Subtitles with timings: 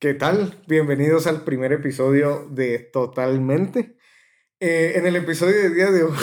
[0.00, 0.58] ¿Qué tal?
[0.66, 3.98] Bienvenidos al primer episodio de Totalmente.
[4.58, 6.16] Eh, en el episodio del día de hoy,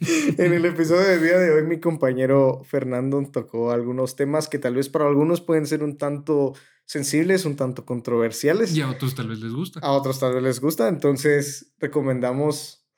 [0.38, 4.88] en el episodio día de hoy, mi compañero Fernando tocó algunos temas que tal vez
[4.88, 6.54] para algunos pueden ser un tanto
[6.86, 8.74] sensibles, un tanto controversiales.
[8.74, 9.80] Y a otros tal vez les gusta.
[9.80, 10.88] A otros tal vez les gusta.
[10.88, 12.88] Entonces, recomendamos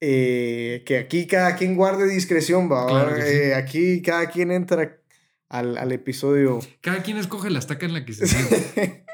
[0.00, 2.86] eh, que aquí cada quien guarde discreción, va.
[2.86, 3.36] Claro que sí.
[3.36, 5.02] Eh, aquí cada quien entra
[5.50, 6.60] al, al episodio.
[6.80, 9.04] Cada quien escoge la estaca en la que se siente.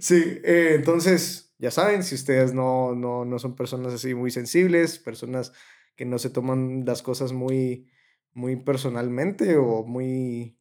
[0.00, 4.98] sí, eh, entonces, ya saben, si ustedes no, no, no son personas así muy sensibles,
[4.98, 5.52] personas
[5.96, 7.90] que no se toman las cosas muy,
[8.32, 10.58] muy personalmente o muy,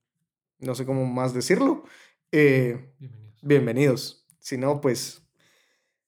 [0.60, 1.84] no sé cómo más decirlo,
[2.32, 3.42] eh, Bienvenidos.
[3.42, 4.28] bienvenidos.
[4.40, 5.28] Si no, pues,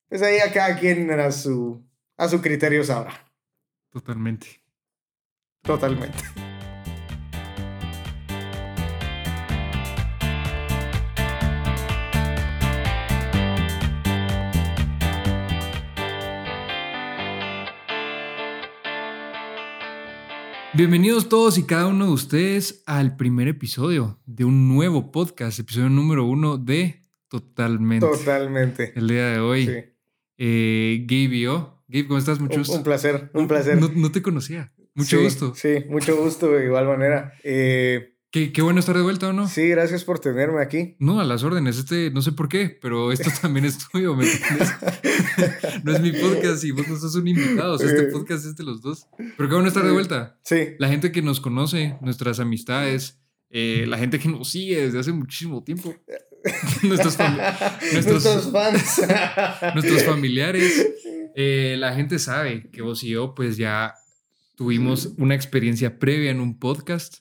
[0.10, 1.84] pues ahí a cada quien a su,
[2.18, 3.32] a su criterio sabrá.
[3.90, 4.48] Totalmente.
[5.62, 6.55] Totalmente.
[20.76, 25.90] Bienvenidos todos y cada uno de ustedes al primer episodio de un nuevo podcast, episodio
[25.90, 28.06] número uno de Totalmente.
[28.06, 28.94] Totalmente.
[28.96, 29.74] El día de hoy, Sí.
[30.38, 31.84] eh, Gabe y yo.
[31.88, 32.40] Gabe, ¿cómo estás?
[32.40, 32.76] Mucho Un, gusto.
[32.76, 33.80] un placer, un placer.
[33.80, 34.72] No, no te conocía.
[34.94, 35.54] Mucho Sí, gusto.
[35.56, 37.34] Sí, mucho gusto de igual manera.
[37.44, 39.48] Eh, Qué, qué bueno estar de vuelta, ¿o no?
[39.48, 40.98] Sí, gracias por tenerme aquí.
[41.00, 41.78] No, a las órdenes.
[41.78, 44.74] Este, no sé por qué, pero esto también es tuyo, ¿me entiendes?
[45.86, 47.76] no es mi podcast y vos no sos un invitado.
[47.76, 49.08] o sea, este podcast es de los dos.
[49.18, 50.38] Pero qué bueno estar de vuelta.
[50.44, 55.00] Sí, La gente que nos conoce, nuestras amistades, eh, la gente que nos sigue desde
[55.00, 55.96] hace muchísimo tiempo.
[56.84, 57.38] nuestros, fami-
[57.94, 59.02] nuestros- nuestros fans.
[59.76, 60.86] nuestros familiares.
[61.38, 63.94] eh, la gente sabe que vos y yo, pues ya
[64.58, 67.20] tuvimos una experiencia previa en un podcast.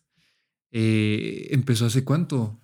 [0.77, 2.61] Eh, empezó hace cuánto?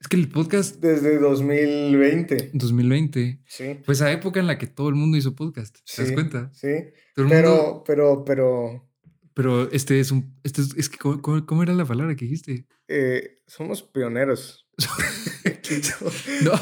[0.00, 2.50] Es que el podcast Desde 2020.
[2.54, 3.80] 2020 Sí.
[3.84, 5.76] fue esa época en la que todo el mundo hizo podcast.
[5.84, 6.50] ¿Te das Sí, cuenta?
[6.54, 6.68] Sí.
[7.14, 8.90] Todo el mundo- Pero, pero, pero,
[9.34, 10.34] pero este es un.
[10.42, 12.66] Este es, es que, ¿cómo, cómo- era la palabra que dijiste?
[12.88, 14.66] eh, somos pioneros.
[16.42, 16.52] No,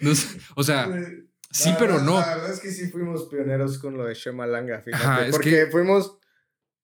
[0.00, 0.12] no
[0.56, 0.88] o sea,
[1.50, 2.18] sí, La pero no.
[2.20, 5.04] La verdad es que sí fuimos pioneros con lo de Shema Langa, fíjate.
[5.04, 6.18] Ajá, porque que- fuimos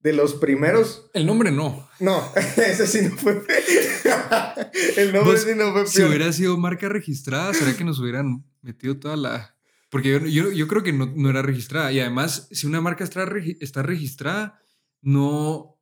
[0.03, 1.09] de los primeros.
[1.13, 1.87] El nombre no.
[1.99, 3.41] No, ese sí no fue.
[4.97, 6.15] El nombre Vos, sí no fue Si pionero.
[6.15, 9.55] hubiera sido marca registrada, ¿será que nos hubieran metido toda la...?
[9.89, 11.91] Porque yo, yo, yo creo que no, no era registrada.
[11.91, 13.25] Y además, si una marca está,
[13.59, 14.59] está registrada,
[15.01, 15.79] no...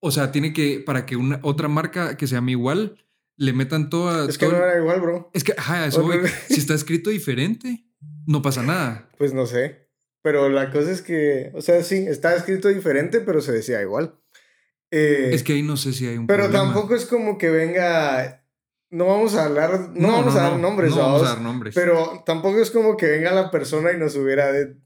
[0.00, 3.04] O sea, tiene que, para que una otra marca que se llame igual,
[3.36, 4.28] le metan toda...
[4.28, 5.30] Es que todo- no era igual, bro.
[5.32, 6.18] Es que, ajá, eso voy.
[6.48, 7.86] Si está escrito diferente,
[8.26, 9.08] no pasa nada.
[9.16, 9.88] Pues no sé.
[10.22, 14.14] Pero la cosa es que, o sea, sí, está escrito diferente, pero se decía igual.
[14.90, 16.64] Eh, Es que ahí no sé si hay un pero problema.
[16.64, 18.38] tampoco es como que venga.
[18.90, 21.40] No vamos a hablar, no, vamos no, a dar no, nombres, No vamos a dar
[21.40, 21.74] nombres.
[21.74, 24.76] Pero tampoco es como que venga la persona y nos hubiera de.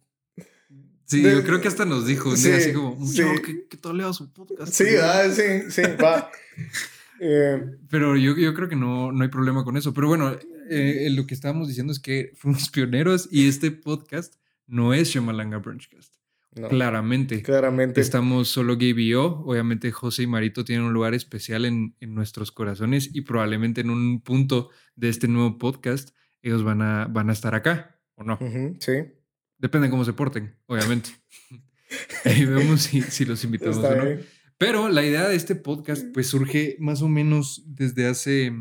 [1.06, 3.22] sí, de- yo creo que hasta nos dijo un día Sí, así como, sí.
[3.44, 4.72] que, que todo lea su podcast.
[4.72, 6.30] Sí, ah, sí, sí, va.
[7.18, 9.94] Eh, Pero yo, yo creo que no, no hay problema con eso.
[9.94, 10.36] Pero bueno,
[10.68, 14.34] eh, lo que estábamos diciendo es que fuimos pioneros y este podcast
[14.66, 16.14] no es Shamalanga Brunchcast.
[16.54, 17.42] no, Claramente.
[17.42, 18.00] claramente.
[18.00, 19.42] Estamos solo Gabe y yo.
[19.46, 23.90] Obviamente José y Marito tienen un lugar especial en, en nuestros corazones y probablemente en
[23.90, 26.10] un punto de este nuevo podcast
[26.42, 28.38] ellos van a, van a estar acá o no.
[28.80, 28.92] Sí,
[29.58, 31.10] Depende de cómo se porten, obviamente.
[32.24, 34.04] Ahí vemos si, si los invitamos está o no.
[34.04, 34.26] bien.
[34.58, 38.52] Pero la idea de este podcast pues surge más o menos desde hace,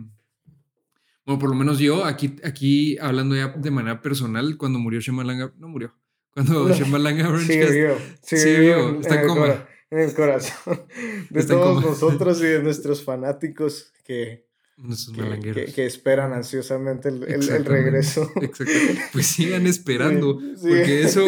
[1.25, 5.53] bueno, por lo menos yo aquí, aquí hablando ya de manera personal, cuando murió Shemalanga,
[5.57, 5.93] no murió,
[6.31, 10.13] cuando Shemalanga Sigue vivo, sigue sigue vivo en, está en en el cora- en el
[10.13, 10.81] corazón
[11.29, 14.45] de Está todos nosotros y de nuestros fanáticos que,
[14.77, 17.71] nuestros que, que- que esperan ansiosamente el, el- el Exactamente.
[17.71, 18.31] regreso.
[18.41, 18.73] Exacto.
[19.13, 20.67] Pues sigan esperando, Sí, sí.
[20.67, 21.25] porque eso,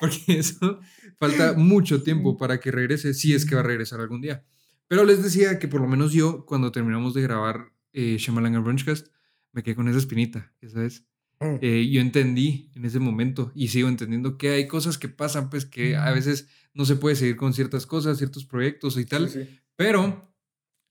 [0.00, 0.80] porque eso
[1.18, 4.44] falta mucho tiempo para que regrese, si es que va a regresar algún día.
[4.88, 9.08] Pero les decía que por lo menos yo, cuando terminamos de grabar eh, Shamalanga Brunchcast,
[9.52, 11.04] me quedé con esa espinita, ya sabes.
[11.40, 15.50] Mm, Eh, yo entendí en ese momento y sigo entendiendo que hay cosas que pasan,
[15.50, 19.28] pues que a veces no se puede seguir con ciertas cosas, ciertos proyectos y tal,
[19.28, 19.60] sí, sí.
[19.76, 20.34] pero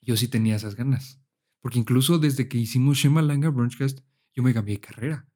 [0.02, 1.22] yo sí tenía esas ganas.
[1.62, 4.00] Porque incluso desde que hicimos Shemalanga Brunchcast,
[4.34, 5.28] yo me cambié de carrera.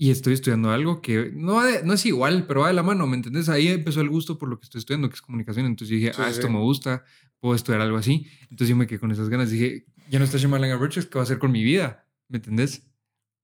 [0.00, 3.16] Y estoy estudiando algo que no, no es igual, pero va de la mano, ¿me
[3.16, 3.48] entiendes?
[3.48, 5.66] Ahí empezó el gusto por lo que estoy estudiando, que es comunicación.
[5.66, 6.38] Entonces dije, Sí, ah, sí.
[6.38, 7.02] esto me gusta,
[7.40, 8.28] puedo estudiar algo así.
[8.42, 9.50] Entonces yo me quedé con esas ganas.
[9.50, 12.06] Dije, ya no está Shemalanga Brunchcast, ¿qué va a hacer con mi vida?
[12.28, 12.82] ¿Me entendés?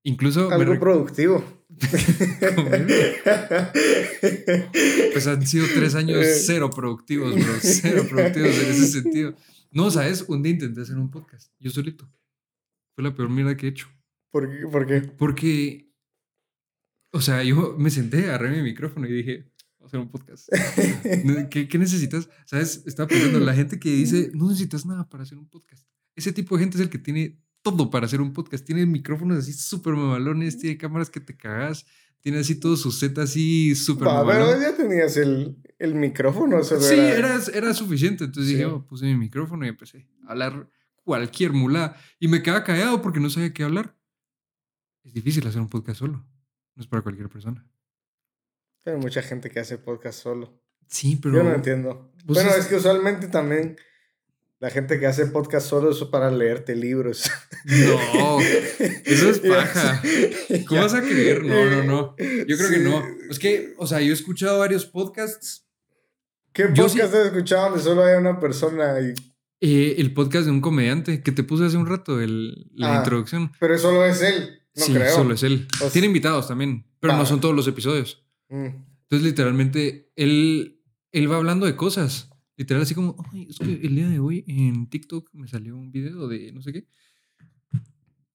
[0.02, 0.50] Incluso...
[0.50, 1.44] Algo productivo.
[5.12, 6.34] Pues han sido tres años Eh.
[6.44, 7.54] cero productivos, bro.
[7.60, 9.34] Cero productivos en ese sentido.
[9.70, 10.24] No, ¿sabes?
[10.28, 12.08] Un día intenté hacer un podcast, yo solito.
[12.94, 13.88] Fue la peor mierda que he hecho.
[14.30, 14.66] ¿Por qué?
[14.66, 15.00] ¿Por qué?
[15.00, 15.92] Porque,
[17.12, 20.48] o sea, yo me senté, agarré mi micrófono y dije, vamos a hacer un podcast.
[21.50, 22.28] ¿Qué, ¿Qué, necesitas?
[22.44, 22.82] ¿Sabes?
[22.86, 25.84] Estaba pensando, la gente que dice, no necesitas nada para hacer un podcast.
[26.14, 28.64] Ese tipo de gente es el que tiene todo para hacer un podcast.
[28.64, 31.86] Tiene micrófonos así súper mamalones, tiene cámaras que te cagas,
[32.20, 36.62] tiene así todo su set así súper Pero ya tenías el, el micrófono.
[36.62, 37.40] sí, era...
[37.52, 38.24] Era, suficiente.
[38.24, 40.70] Entonces dije, oh, puse mi micrófono y empecé a hablar
[41.04, 41.96] cualquier mula.
[42.18, 43.96] Y me quedaba callado porque no sabía qué hablar.
[45.02, 46.26] Es difícil hacer un podcast solo.
[46.74, 47.66] No es para cualquier persona.
[48.86, 50.60] Hay mucha gente que hace podcast solo.
[50.86, 51.36] Sí, pero...
[51.36, 52.12] Yo no entiendo.
[52.24, 53.76] Bueno, es que usualmente también
[54.64, 57.30] la gente que hace podcast solo es para leerte libros.
[57.66, 58.40] No,
[59.04, 60.02] eso es paja.
[60.66, 61.44] ¿Cómo vas a creer?
[61.44, 62.16] No, no, no.
[62.16, 63.04] Yo creo que no.
[63.28, 65.66] Es que, o sea, yo he escuchado varios podcasts.
[66.54, 69.12] ¿Qué podcast has escuchado donde solo hay una persona y
[69.60, 72.98] eh, el podcast de un comediante que te puse hace un rato, el, la ah,
[73.00, 73.52] introducción.
[73.60, 75.68] Pero solo es él, no sí, solo es él.
[75.92, 78.24] Tiene invitados también, pero no son todos los episodios.
[78.48, 78.68] Mm.
[79.02, 80.80] Entonces, literalmente, él,
[81.12, 82.30] él va hablando de cosas.
[82.56, 85.90] Literal, así como, Ay, es que el día de hoy en TikTok me salió un
[85.90, 86.88] video de no sé qué.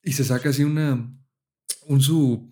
[0.03, 1.11] Y se saca así una.
[1.85, 2.51] Un su.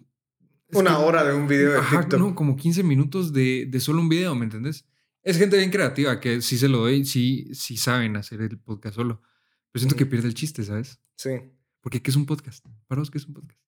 [0.73, 2.19] Una hora de un video de TikTok.
[2.19, 4.85] No, como 15 minutos de, de solo un video, ¿me entendés?
[5.23, 8.95] Es gente bien creativa que sí se lo doy, sí, sí saben hacer el podcast
[8.95, 9.21] solo.
[9.71, 10.99] Pero siento que pierde el chiste, ¿sabes?
[11.15, 11.31] Sí.
[11.81, 12.65] Porque ¿qué es un podcast?
[12.87, 13.59] ¿Para vos qué es un podcast?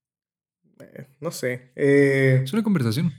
[0.79, 1.73] Eh, no sé.
[1.75, 3.11] Eh, es una conversación.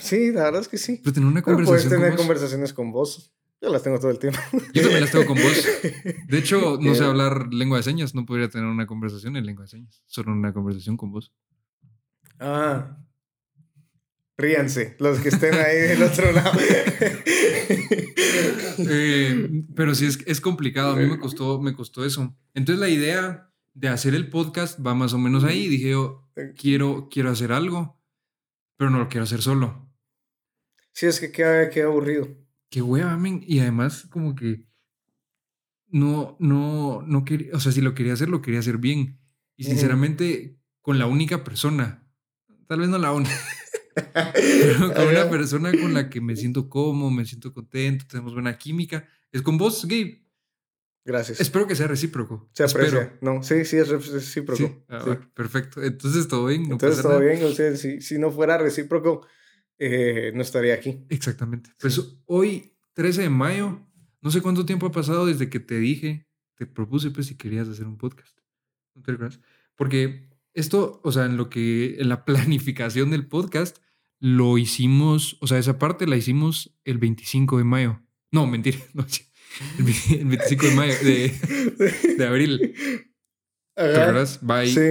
[0.00, 1.00] sí, la verdad es que sí.
[1.02, 1.88] Pero tener una conversación.
[1.88, 3.34] puedes tener conversaciones con vos.
[3.60, 4.38] Yo las tengo todo el tiempo.
[4.72, 5.66] Yo también las tengo con vos.
[6.28, 8.14] De hecho, no sé hablar lengua de señas.
[8.14, 10.02] No podría tener una conversación en lengua de señas.
[10.06, 11.32] Solo una conversación con vos.
[12.38, 12.98] Ah,
[14.40, 16.56] Ríanse, los que estén ahí del otro lado.
[18.78, 20.92] Eh, pero sí, es, es complicado.
[20.92, 22.36] A mí me costó, me costó eso.
[22.54, 25.66] Entonces, la idea de hacer el podcast va más o menos ahí.
[25.66, 28.00] Dije yo, quiero, quiero hacer algo,
[28.76, 29.90] pero no lo quiero hacer solo.
[30.92, 32.28] Sí, es que queda, queda aburrido.
[32.70, 34.66] Qué hueva, Y además, como que
[35.88, 39.18] no, no, no quería, o sea, si lo quería hacer, lo quería hacer bien.
[39.56, 42.06] Y sinceramente, con la única persona,
[42.66, 43.34] tal vez no la única.
[44.94, 49.08] con una persona con la que me siento cómodo, me siento contento, tenemos buena química.
[49.32, 50.24] Es con vos, Gabe.
[51.04, 51.40] Gracias.
[51.40, 52.50] Espero que sea recíproco.
[52.52, 53.16] Se aprecia.
[53.22, 54.84] No, sí, sí es recíproco.
[54.90, 55.82] Ah, perfecto.
[55.82, 56.70] Entonces todo bien.
[56.70, 57.42] Entonces todo bien.
[57.44, 59.26] O sea, si, si, no fuera recíproco,
[59.78, 61.04] eh, no estaría aquí.
[61.08, 61.70] Exactamente.
[61.80, 63.80] Pues hoy, 13 de mayo,
[64.20, 66.26] no sé cuánto tiempo ha pasado desde que te dije,
[66.56, 68.38] te propuse pues si querías hacer un podcast.
[68.94, 69.16] ¿No te
[69.76, 73.78] Porque esto, o sea, en lo que, en la planificación del podcast,
[74.20, 78.02] lo hicimos, o sea, esa parte la hicimos el 25 de mayo.
[78.32, 79.06] No, mentira, no,
[79.78, 82.74] el 25 de mayo, de, de abril.
[83.74, 83.94] ¿Te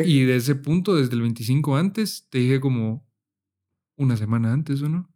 [0.05, 3.06] Y de ese punto, desde el 25 antes, te dije como
[3.97, 5.09] una semana antes, ¿o no?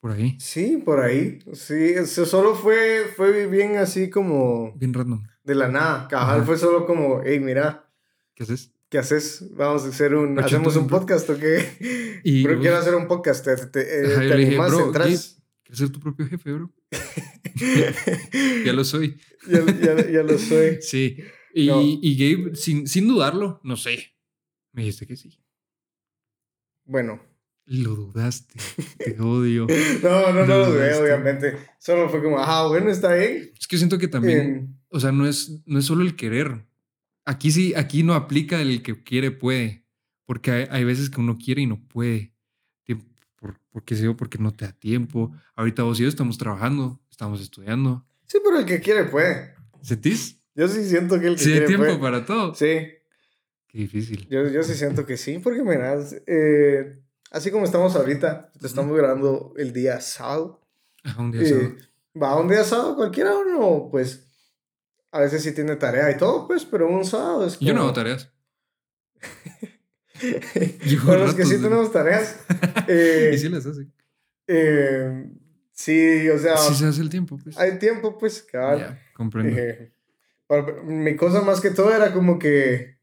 [0.00, 0.36] Por ahí.
[0.38, 1.40] Sí, por ahí.
[1.52, 4.72] Sí, eso solo fue, fue bien así como...
[4.76, 5.24] Bien random.
[5.42, 6.06] De la nada.
[6.08, 7.90] Cabal fue solo como, hey, mira.
[8.34, 8.72] ¿Qué haces?
[8.88, 9.44] ¿qué haces?
[9.54, 12.20] Vamos a hacer un, ¿hacemos un podcast o qué?
[12.24, 14.72] Y, pero quiero hacer un podcast, ¿te, te, te animas?
[14.72, 16.72] ¿Quieres ser tu propio jefe, bro?
[18.64, 19.16] ya lo soy.
[19.48, 20.78] ya, ya, ya, lo soy.
[20.80, 21.16] Sí.
[21.52, 21.70] Y,
[22.02, 24.14] y Gabe, sin, sin dudarlo, no sé,
[24.72, 25.38] me dijiste que sí.
[26.86, 27.20] Bueno.
[27.66, 28.54] Lo dudaste.
[28.98, 29.66] Te odio.
[30.02, 31.56] no, no, no lo dudé, obviamente.
[31.78, 33.52] Solo fue como, ah, bueno, está ahí.
[33.58, 36.64] Es que siento que también, o sea, no es, no es solo el querer.
[37.24, 39.84] Aquí sí, aquí no aplica el que quiere puede,
[40.26, 42.32] porque hay, veces que uno quiere y no puede.
[43.38, 45.32] Por, porque sé porque no te da tiempo.
[45.56, 48.06] Ahorita vos y yo estamos trabajando, estamos estudiando.
[48.26, 49.54] Sí, pero el que quiere puede.
[49.82, 50.40] ¿Sentís?
[50.54, 52.54] Yo sí siento que el que sí, quiere hay tiempo para todo.
[52.54, 52.78] Sí.
[53.76, 54.26] Qué difícil.
[54.30, 56.98] Yo, yo sí siento que sí, porque mira, eh,
[57.30, 60.62] así como estamos ahorita, te estamos grabando el día sábado.
[61.04, 61.74] Ajá, un día sábado.
[62.22, 64.24] Va un día sábado cualquiera o no, pues
[65.10, 67.92] a veces sí tiene tarea y todo, pues, pero un sábado es Yo no hago
[67.92, 68.32] tareas.
[71.04, 72.40] Con los que sí tenemos tareas.
[72.88, 73.66] Eh, y sí las.
[74.46, 75.28] Eh,
[75.72, 76.56] sí, o sea.
[76.56, 77.58] Sí se hace el tiempo, pues.
[77.58, 78.46] Hay tiempo, pues.
[78.52, 79.54] Ya, comprendo.
[79.58, 79.92] Eh,
[80.84, 82.95] mi cosa más que todo era como que.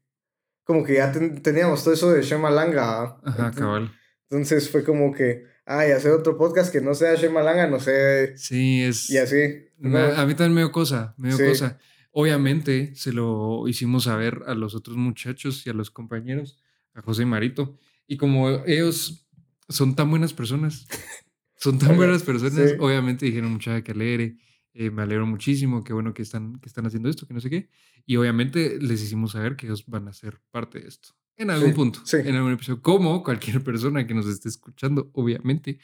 [0.64, 3.18] Como que ya teníamos todo eso de Shemalanga.
[3.22, 3.92] Ajá, cabal.
[4.30, 5.44] Entonces fue como que.
[5.66, 8.36] Ay, hacer otro podcast que no sea Shemalanga, no sé.
[8.36, 9.08] Sí, es.
[9.10, 9.36] Y así.
[9.82, 11.78] A mí también me dio cosa, me dio cosa.
[12.10, 16.62] Obviamente se lo hicimos saber a los otros muchachos y a los compañeros,
[16.94, 17.76] a José y Marito.
[18.06, 19.26] Y como ellos
[19.68, 20.86] son tan buenas personas,
[21.56, 24.36] son tan buenas personas, obviamente dijeron mucha que alegre.
[24.74, 27.48] Eh, me alegro muchísimo, qué bueno que están, que están haciendo esto, que no sé
[27.48, 27.68] qué.
[28.04, 31.10] Y obviamente les hicimos saber que ellos van a ser parte de esto.
[31.36, 32.16] En algún Sí, punto, sí.
[32.24, 32.82] en algún episodio.
[32.82, 35.78] Como cualquier persona que nos esté escuchando, obviamente,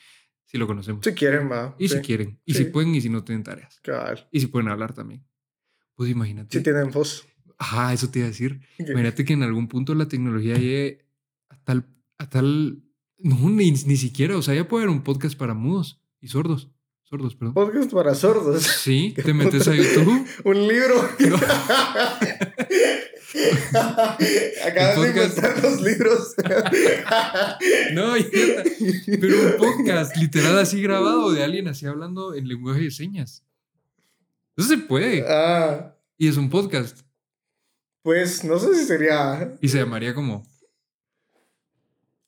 [0.44, 1.04] si lo conocemos.
[1.04, 1.74] Si quieren, va.
[1.78, 1.96] Y sí.
[1.96, 3.80] si quieren, y si pueden, y si no tienen tareas.
[3.82, 4.28] Cabal.
[4.30, 5.24] Y si pueden hablar también.
[5.94, 6.56] Pues imagínate.
[6.58, 7.26] Si tienen voz.
[7.58, 8.60] Ajá, eso te iba a decir.
[8.78, 11.04] Imagínate que en algún punto la tecnología llegue
[11.48, 11.86] a tal,
[12.18, 12.82] a tal,
[13.18, 16.70] no, ni, ni siquiera, o sea, ya puede haber un podcast para mudos y sordos,
[17.10, 17.54] sordos, perdón.
[17.54, 18.62] Podcast para sordos.
[18.62, 20.26] Sí, te metes a YouTube.
[20.44, 21.08] Un libro.
[21.28, 21.36] No.
[24.66, 26.34] Acabas de inventar los libros.
[27.92, 28.14] No,
[29.20, 33.44] pero un podcast literal así grabado de alguien así hablando en lenguaje de señas.
[34.56, 35.24] Eso se puede.
[35.28, 37.00] ah, Y es un podcast.
[38.02, 39.54] pues no sé si sería.
[39.60, 40.46] Y se llamaría como,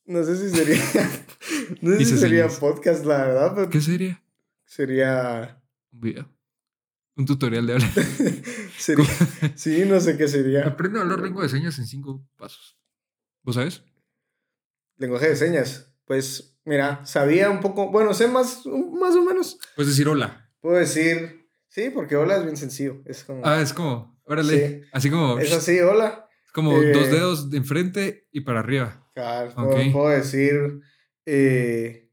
[0.05, 0.83] No sé si sería.
[1.81, 2.61] No sé si sería señas.
[2.61, 3.53] podcast, la verdad.
[3.55, 4.23] Pero ¿qué sería?
[4.73, 5.63] Sería.
[5.93, 6.29] Un video.
[7.17, 7.91] Un tutorial de hablar.
[8.79, 9.05] sería
[9.55, 10.67] sí, no sé qué sería.
[10.67, 12.79] Aprende a hablar lengua de señas en cinco pasos.
[13.43, 13.83] ¿Vos sabes?
[14.97, 15.95] Lenguaje de señas.
[16.07, 17.91] Pues mira, sabía un poco.
[17.91, 19.59] Bueno, sé más, más o menos.
[19.77, 20.51] Puedes decir hola.
[20.61, 21.49] Puedo decir.
[21.69, 23.03] Sí, porque hola es bien sencillo.
[23.05, 23.45] Es como.
[23.45, 24.83] Ah, es como, órale.
[24.83, 24.89] Sí.
[24.93, 26.29] Así como, es así, hola.
[26.53, 29.07] como eh, dos dedos de enfrente y para arriba.
[29.15, 29.53] Cabal,
[29.93, 30.81] puedo, decir.
[31.27, 32.12] eh,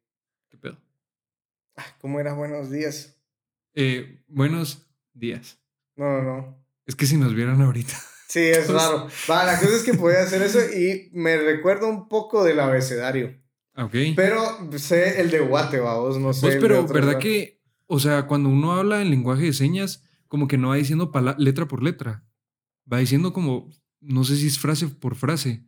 [2.01, 3.17] ¿Cómo era buenos días?
[3.73, 5.59] Eh, buenos días.
[5.95, 6.65] No, no, no.
[6.85, 7.93] Es que si nos vieran ahorita.
[8.29, 9.07] Sí, es Pues- raro.
[9.27, 13.35] Va, la cosa es que podía hacer eso y me recuerda un poco del abecedario.
[13.73, 13.95] Ah, Ok.
[14.15, 16.41] Pero sé el de Guate, vamos, no sé.
[16.41, 17.19] Pues, el de pero, ¿verdad lugar.
[17.23, 21.11] que, o sea, cuando uno habla en lenguaje de señas, como que no va diciendo
[21.39, 22.23] letra por letra?
[22.91, 25.65] Va diciendo como, no sé si es frase por frase.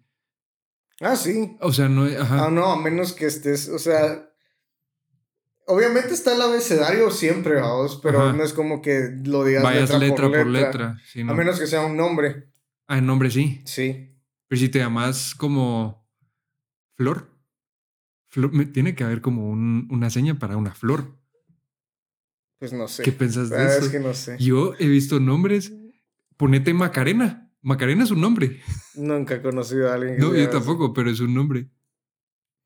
[0.99, 1.57] Ah, sí.
[1.61, 2.45] O sea, no, ajá.
[2.45, 4.30] Ah, no, a menos que estés, o sea.
[5.71, 8.33] Obviamente está el abecedario siempre, vamos, pero Ajá.
[8.33, 10.67] no es como que lo digas Vayas letra, letra, por por letra.
[10.71, 10.97] letra.
[11.05, 11.31] sí, no.
[11.31, 12.49] A menos que sea un nombre.
[12.87, 13.61] Ah, el nombre sí.
[13.65, 14.15] Sí.
[14.47, 16.07] Pero si te llamas como
[16.97, 17.29] Flor,
[18.27, 21.17] Flor me- tiene que haber como un- una seña para una flor.
[22.59, 23.03] Pues no sé.
[23.03, 23.85] ¿Qué piensas La de verdad eso?
[23.87, 24.37] es que no sé.
[24.39, 25.73] Yo he visto nombres.
[26.37, 27.51] Ponete Macarena.
[27.61, 28.59] Macarena es un nombre.
[28.95, 31.69] Nunca he conocido a alguien que No, yo tampoco, pero es un nombre.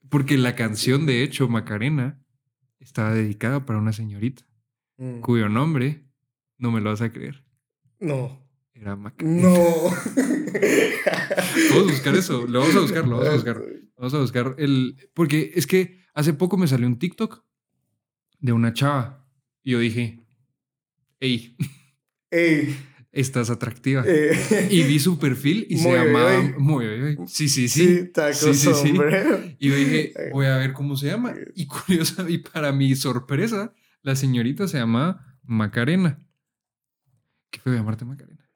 [0.09, 2.21] Porque la canción, de hecho, Macarena,
[2.85, 4.45] estaba dedicada para una señorita,
[4.97, 5.19] Mm.
[5.19, 6.05] cuyo nombre,
[6.57, 7.43] no me lo vas a creer,
[7.99, 8.39] No.
[8.73, 9.41] era Macarena.
[9.41, 9.53] No.
[11.69, 13.63] Vamos a buscar eso, lo vamos a buscar, lo vamos a buscar.
[13.97, 15.09] Vamos a buscar el.
[15.13, 17.43] Porque es que hace poco me salió un TikTok
[18.39, 19.25] de una chava.
[19.63, 20.25] Y yo dije,
[21.19, 21.55] hey,
[22.31, 22.75] Ey.
[23.15, 24.03] Estás atractiva.
[24.05, 26.37] eh, Y vi su perfil y se llamaba.
[26.37, 26.55] bien.
[26.59, 27.27] Muy bien.
[27.27, 28.05] Sí, sí, sí, sí.
[28.13, 28.93] taco Sí, sí, sí.
[29.59, 31.33] Y yo dije, voy a ver cómo se llama.
[31.55, 36.19] Y curiosa, y para mi sorpresa, la señorita se llama Macarena.
[37.49, 38.47] Qué feo llamarte Macarena.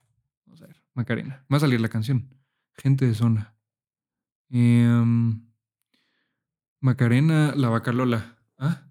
[0.46, 1.46] Vamos a ver, Macarena.
[1.52, 2.28] Va a salir la canción.
[2.76, 3.56] Gente de zona.
[4.50, 5.42] Em,
[6.82, 8.38] Macarena, la vaca Lola.
[8.58, 8.86] ¿Ah?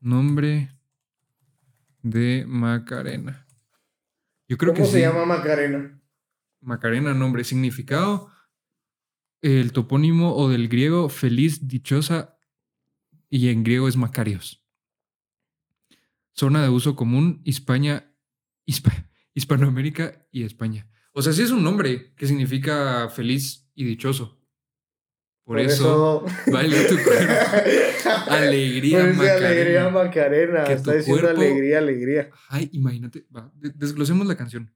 [0.00, 0.70] Nombre
[2.02, 3.43] de Macarena.
[4.48, 5.02] Yo creo ¿Cómo que se sí.
[5.02, 6.00] llama Macarena?
[6.60, 8.30] Macarena, nombre, significado.
[9.42, 12.38] El topónimo o del griego feliz, dichosa,
[13.28, 14.64] y en griego es Macarios.
[16.34, 18.14] Zona de uso común, Hispania,
[18.66, 20.88] Hispa- Hispanoamérica y España.
[21.12, 24.40] O sea, sí es un nombre que significa feliz y dichoso.
[25.44, 27.34] Por, eso, baila tu cuerpo.
[28.30, 29.48] Alegría, Por eso Macarena.
[29.48, 30.64] alegría Macarena.
[30.64, 32.30] Que Está tu diciendo cuerpo- alegría, alegría.
[32.48, 34.74] Ay, imagínate, va, desglosemos la canción.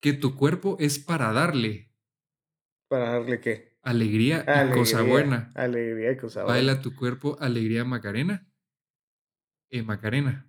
[0.00, 1.90] Que tu cuerpo es para darle
[2.88, 3.76] ¿Para darle qué?
[3.82, 5.50] alegría y cosa buena.
[5.54, 6.54] Alegría y cosa buena.
[6.54, 8.46] Baila tu cuerpo, alegría Macarena.
[9.70, 10.46] Eh, Macarena.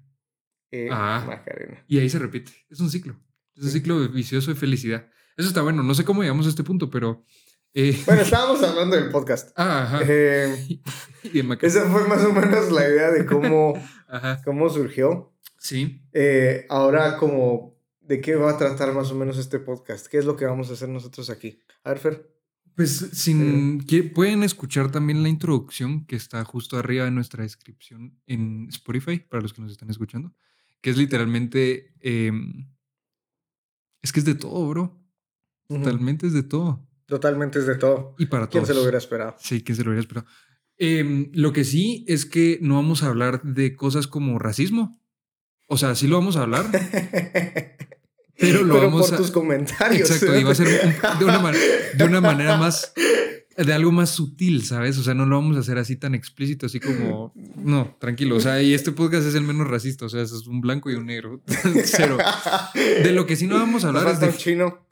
[0.72, 1.24] Eh, Ah.
[1.26, 1.84] Macarena.
[1.88, 2.52] Y ahí se repite.
[2.70, 3.20] Es un ciclo.
[3.56, 5.10] Es un ciclo vicioso de felicidad.
[5.38, 5.82] Eso está bueno.
[5.84, 7.26] No sé cómo llegamos a este punto, pero.
[7.76, 9.52] Eh, Bueno, estábamos hablando del podcast.
[9.56, 10.02] ah, ajá.
[10.08, 10.80] Eh,
[11.62, 13.74] esa fue más o menos la idea de cómo,
[14.08, 14.42] Ajá.
[14.44, 15.32] cómo surgió.
[15.60, 16.02] Sí.
[16.14, 20.08] Eh, ahora, como, ¿de qué va a tratar más o menos este podcast?
[20.08, 21.60] ¿Qué es lo que vamos a hacer nosotros aquí?
[21.84, 22.32] A ver, Fer.
[22.76, 23.86] Pues sin.
[23.86, 29.20] que- Pueden escuchar también la introducción que está justo arriba de nuestra descripción en Spotify,
[29.20, 30.34] para los que nos están escuchando.
[30.82, 31.94] Que es literalmente.
[32.02, 32.68] em,
[34.02, 35.00] es que es de todo, bro.
[35.68, 36.86] Totalmente es de todo.
[37.08, 38.16] Totalmente es de todo.
[38.18, 38.68] Y para ¿Quién todos.
[38.70, 39.36] se lo hubiera esperado?
[39.40, 40.28] Sí, ¿quién se lo hubiera esperado?
[40.78, 45.00] Em, lo que sí es que no vamos a hablar de cosas como racismo.
[45.68, 46.66] O sea, sí lo vamos a hablar,
[48.38, 49.18] pero lo Pero vamos por a.
[49.18, 50.10] tus comentarios.
[50.12, 51.56] Exacto, y va a ser un- de, una man-
[51.98, 52.94] de una manera más
[53.58, 54.98] de algo más sutil, ¿sabes?
[54.98, 58.36] O sea, no lo vamos a hacer así tan explícito, así como, no, tranquilo.
[58.36, 60.96] O sea, y este podcast es el menos racista, o sea, es un blanco y
[60.96, 61.42] un negro.
[61.86, 62.18] Cero.
[62.76, 64.28] De lo que sí no vamos a hablar es de...
[64.28, 64.85] Un chino.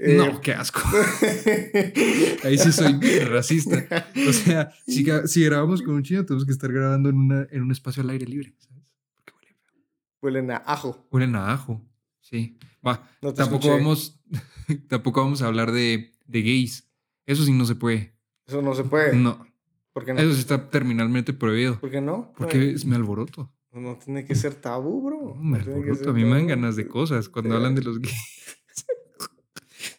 [0.00, 0.80] No, Eh, qué asco.
[2.44, 4.08] Ahí sí soy racista.
[4.28, 7.70] O sea, si, grabamos con un chino, tenemos que estar grabando en, una, en un
[7.70, 8.94] espacio al aire libre, ¿sabes?
[9.14, 9.80] Porque huele feo.
[10.22, 11.06] Huelen a ajo.
[11.10, 11.84] Huelen a ajo.
[12.20, 12.56] Sí.
[12.86, 13.08] Va.
[13.20, 13.70] No tampoco escuché.
[13.78, 14.20] vamos,
[14.88, 16.88] tampoco vamos a hablar de, de gays.
[17.26, 18.14] Eso sí no se puede.
[18.46, 19.14] Eso no se puede.
[19.16, 19.46] No.
[19.92, 20.20] ¿Por qué no?
[20.20, 21.78] Eso sí está terminalmente prohibido.
[21.78, 22.32] ¿Por qué no?
[22.36, 23.52] Porque es- me alboroto.
[23.72, 25.34] No, tiene que ser tabú, bro.
[25.36, 26.10] No, me alboroto.
[26.10, 28.16] A mí me dan ganas de cosas cuando hablan de los gays.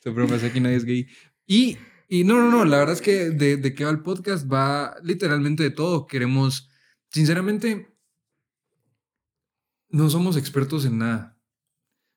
[0.01, 1.07] Esta broma es aquí nadie es gay.
[1.45, 1.77] Y,
[2.07, 2.65] y no, no, no.
[2.65, 6.07] La verdad es que de, de qué va el podcast va literalmente de todo.
[6.07, 6.71] Queremos,
[7.11, 7.95] sinceramente,
[9.89, 11.37] no somos expertos en nada.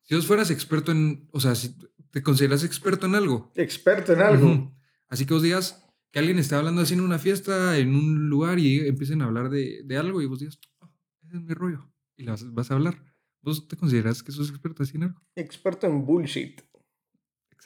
[0.03, 1.77] Si vos fueras experto en, o sea, si
[2.11, 4.47] te consideras experto en algo, Experto en algo.
[4.51, 4.75] Ujú.
[5.09, 8.59] Así que vos digas que alguien está hablando así en una fiesta, en un lugar
[8.59, 10.89] y empiecen a hablar de, de algo y vos digas, "Ah,
[11.27, 11.93] ese es mi rollo.
[12.17, 13.05] Y vas, vas a hablar.
[13.43, 15.21] ¿Vos te consideras que sos experto así en algo?
[15.37, 16.63] Experto en bullshit.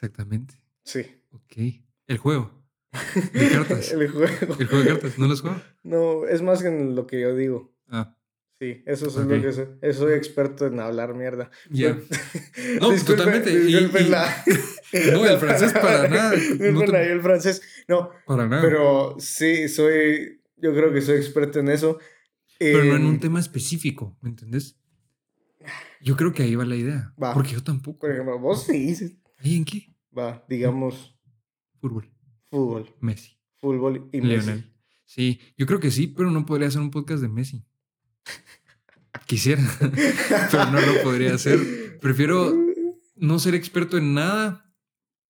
[0.03, 0.55] Exactamente.
[0.83, 1.01] Sí.
[1.31, 1.57] Ok.
[2.07, 2.63] El juego.
[3.33, 3.91] De cartas.
[3.91, 4.55] El juego.
[4.57, 5.19] El juego de cartas.
[5.19, 5.61] ¿No lo has jugado?
[5.83, 7.75] No, es más que en lo que yo digo.
[7.89, 8.15] Ah,
[8.61, 9.67] Sí, eso es lo que soy.
[9.81, 11.49] Eso soy experto en hablar mierda.
[11.69, 11.97] ya.
[12.81, 13.51] No, Disculpe- totalmente.
[13.53, 14.43] Y- disculpen y- la-
[15.13, 16.33] No, el francés para nada.
[16.71, 17.61] No te- el francés.
[17.87, 18.61] No, Para nada.
[18.61, 20.41] pero sí, soy.
[20.57, 21.99] Yo creo que soy experto en eso.
[22.57, 24.77] Pero no en un Em, tema específico, ¿me entendés?
[26.01, 27.13] Yo creo que ahí va la idea.
[27.21, 27.33] Va.
[27.33, 27.99] Porque yo tampoco.
[27.99, 29.95] Por ejemplo, vos sí ¿Ahí en qué?
[30.17, 31.15] Va, digamos,
[31.79, 32.09] Fútbol.
[32.49, 32.95] fútbol.
[32.99, 33.37] Messi.
[33.57, 34.45] Fútbol y Messi.
[34.47, 34.73] Lionel.
[35.05, 37.65] Sí, yo creo que sí, pero no podría hacer un podcast de Messi.
[39.25, 39.61] Quisiera,
[40.51, 41.97] pero no lo podría hacer.
[41.99, 42.55] Prefiero
[43.15, 44.73] no ser experto en nada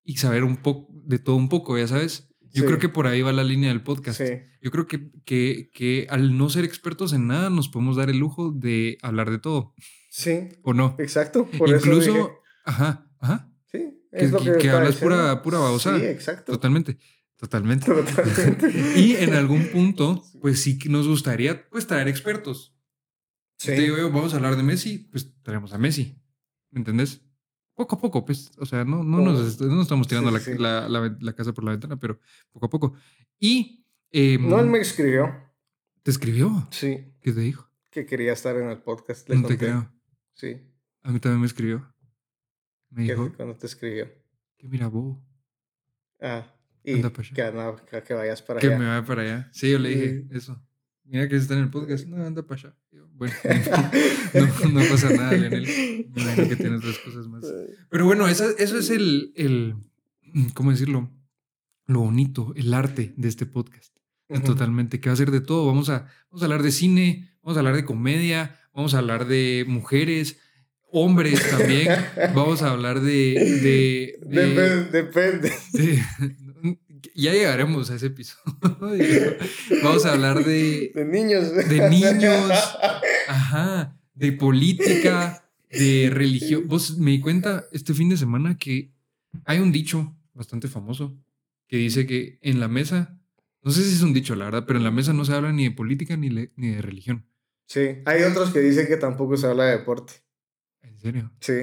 [0.03, 2.27] y saber un poco de todo un poco, ya sabes.
[2.51, 2.67] Yo Sí.
[2.67, 4.19] creo que por ahí va la línea del podcast.
[4.21, 8.09] Sí, Yo creo que, que, que al no ser expertos en nada nos podemos dar
[8.09, 9.73] el lujo de hablar de todo,
[10.09, 10.95] sí, ¿o no?
[10.97, 11.45] exacto.
[11.57, 12.27] Por eso Incluso, dije,
[12.65, 15.15] ajá, ajá, sí, que- es lo que- hablas diciendo.
[15.15, 15.99] pura- pura babosada.
[15.99, 16.51] Sí, exacto.
[16.53, 16.97] totalmente,
[17.37, 17.85] totalmente.
[17.85, 18.69] Totalmente.
[18.99, 22.75] Y en algún punto, pues sí que nos gustaría pues traer expertos.
[23.57, 23.67] Sí.
[23.67, 26.17] te digo yo, vamos a hablar de Messi, pues traemos a Messi.
[26.71, 27.21] ¿Me entendés?
[27.75, 28.51] Poco a poco, pues.
[28.57, 31.17] O sea, no, no, nos, no nos estamos tirando Sí, la, sí, la- la ven-
[31.19, 32.19] la casa por la ventana, pero
[32.51, 32.93] poco a poco.
[33.39, 35.33] Y em, No, él me escribió.
[36.03, 36.67] te escribió.
[36.71, 37.69] Sí, ¿Qué te dijo?
[37.91, 39.27] que quería estar en el podcast.
[39.29, 39.91] Le No te creo.
[40.33, 40.57] Sí,
[41.03, 41.91] A mí también me escribió.
[42.91, 44.07] Me que dijo cuando te escribió.
[44.57, 45.23] que mira, bobo,
[46.21, 46.45] Ah,
[46.83, 47.33] y Anda pa' allá.
[47.33, 48.77] que, no, que, que vayas para que allá.
[48.79, 49.49] me va para allá.
[49.53, 50.61] Sí, yo le dije eso.
[51.05, 52.05] Mira que está en el podcast.
[52.07, 52.75] No, anda para allá.
[52.91, 53.33] Yo, bueno,
[54.33, 55.65] no, no pasa nada, Leonel.
[56.13, 57.45] Me imagino que tiene otras cosas más.
[57.89, 59.75] Pero bueno, esa- eso es el, el,
[60.53, 61.09] ¿cómo decirlo?
[61.87, 63.95] Lo bonito, el arte de este podcast.
[64.45, 65.65] Totalmente, que va a ser de todo.
[65.65, 69.25] Vamos a, vamos a hablar de cine, vamos a hablar de comedia, vamos a hablar
[69.25, 70.39] de mujeres,
[70.91, 71.89] hombres también.
[72.35, 73.09] Vamos a hablar de...
[73.63, 75.51] de, de- Dep- Depende.
[75.73, 76.77] de-
[77.15, 78.45] ya llegaremos a ese episodio.
[79.83, 81.53] Vamos a hablar de, De niños.
[81.55, 82.51] de niños,
[83.27, 86.63] ajá, de política, de religión.
[86.67, 88.91] Vos me di cuenta este fin de semana que
[89.45, 91.15] hay un dicho bastante famoso
[91.67, 93.19] que dice que en la mesa,
[93.61, 95.51] no sé si es un dicho, la verdad, pero en la mesa no se habla
[95.51, 97.25] ni de política ni, le- ni de religión.
[97.67, 100.13] Sí, hay otros que dicen que tampoco se habla de deporte.
[100.81, 101.31] ¿En serio?
[101.39, 101.53] Sí,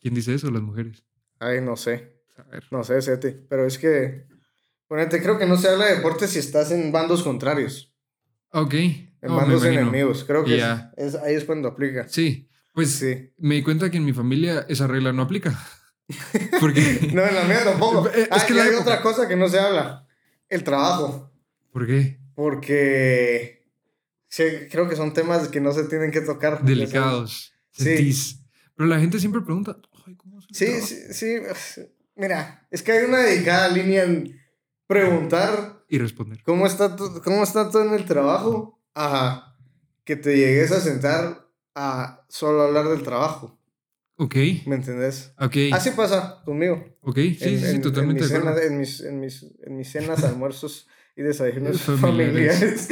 [0.00, 0.50] ¿Quién dice eso?
[0.50, 1.04] Las mujeres.
[1.40, 2.14] ay, no sé.
[2.36, 2.64] A ver.
[2.70, 3.30] No sé, Seti.
[3.48, 4.26] Pero es que.
[4.88, 7.92] Ponete, creo que no se habla de deporte si estás en bandos contrarios.
[8.50, 8.74] Ok.
[8.74, 10.24] En No, bandos enemigos.
[10.24, 10.62] Creo que
[10.96, 12.06] es- ahí es cuando aplica.
[12.08, 13.32] Sí, pues Sí.
[13.38, 15.58] me di cuenta que en mi familia esa regla no aplica.
[16.60, 16.80] Porque...
[17.14, 18.08] No, en la mía tampoco.
[18.14, 20.06] Es Ah, que la hay época- otra cosa que no se habla.
[20.48, 21.32] El trabajo.
[21.72, 22.20] ¿Por qué?
[22.36, 23.66] Porque.
[24.28, 26.62] sí, creo que son temas que no se tienen que tocar.
[26.62, 27.52] Delicados.
[27.72, 27.84] Sí.
[27.84, 28.42] Sentís.
[28.76, 30.86] Pero la gente siempre pregunta, Ay, ¿cómo es el Sí, trabajo?".
[30.86, 31.80] sí, sí.
[32.16, 34.38] Mira, es que hay una dedicada línea en
[34.86, 36.42] preguntar Y responder.
[36.44, 38.80] cómo está, tu- cómo está todo en el trabajo.
[38.94, 39.56] Ajá.
[40.04, 43.58] Que te llegues a sentar a solo hablar del trabajo.
[44.18, 44.34] Ok.
[44.66, 45.32] ¿Me entendés?
[45.38, 45.56] Ok.
[45.72, 46.82] Así pasa conmigo.
[47.02, 47.16] Ok.
[47.16, 49.90] Sí, en, sí, sí, en- totalmente en, mis cenas, en, mis, en, mis, en mis
[49.92, 52.58] cenas, almuerzos y desayunos Familiares.
[52.58, 52.88] familiares.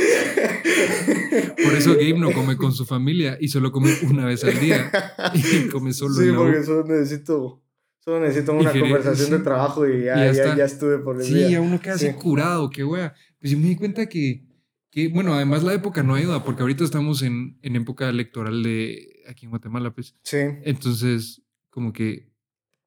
[1.63, 4.91] Por eso Gabe no come con su familia y solo come una vez al día.
[5.35, 7.63] Y come solo Sí, porque solo necesito,
[8.01, 9.43] solo necesito una conversación de sí.
[9.45, 11.59] trabajo y ya, ya ya, ya estuve por el Sí, día.
[11.59, 12.13] a uno queda así Sí.
[12.15, 13.15] curado, qué wea.
[13.41, 14.47] Pues yo me di cuenta que,
[14.91, 19.23] que, bueno, además la época no ayuda, porque ahorita estamos en, en época electoral de
[19.29, 20.15] aquí en Guatemala, pues.
[20.23, 22.31] Sí, Entonces, como que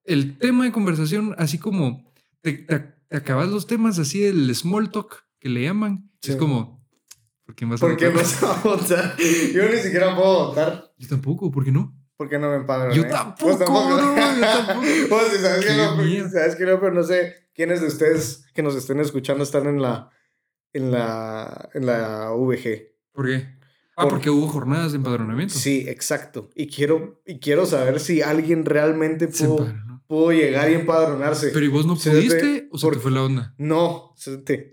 [0.03, 2.11] el tema de conversación, así como
[2.41, 6.09] te, te- te acabas los temas así, el small talk que le llaman.
[6.21, 6.31] Sí.
[6.31, 6.76] Es como,
[7.47, 8.23] ¿por quién vas a ¿Por qué votar?
[8.23, 9.15] vas a votar?
[9.53, 11.95] Yo ni siquiera puedo votar Yo tampoco, ¿por qué no?
[12.17, 12.95] porque no me empadroné.
[12.95, 14.81] Yo Vos tampoco, no, yo tampoco.
[15.09, 17.87] Vos sí sabes que Qué no, pues, sabes que no, pero no sé quiénes de
[17.87, 20.09] ustedes que nos estén escuchando están en la,
[20.73, 22.91] en la, en la VG.
[23.11, 23.47] ¿Por qué?
[23.95, 25.53] Ah, Por- porque hubo jornadas de empadronamiento.
[25.53, 26.49] Sí, exacto.
[26.55, 29.71] Y quiero, y quiero saber si alguien realmente pudo,
[30.07, 31.49] pudo llegar y empadronarse.
[31.53, 33.53] Pero ¿y vos no pudiste o se te fue la onda?
[33.59, 34.15] No,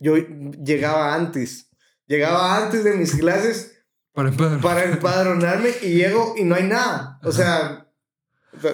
[0.00, 1.63] yo llegaba antes.
[2.06, 4.60] Llegaba antes de mis clases Para empadronar.
[4.62, 7.18] para empadronarme y llego y no hay nada.
[7.22, 7.90] O sea,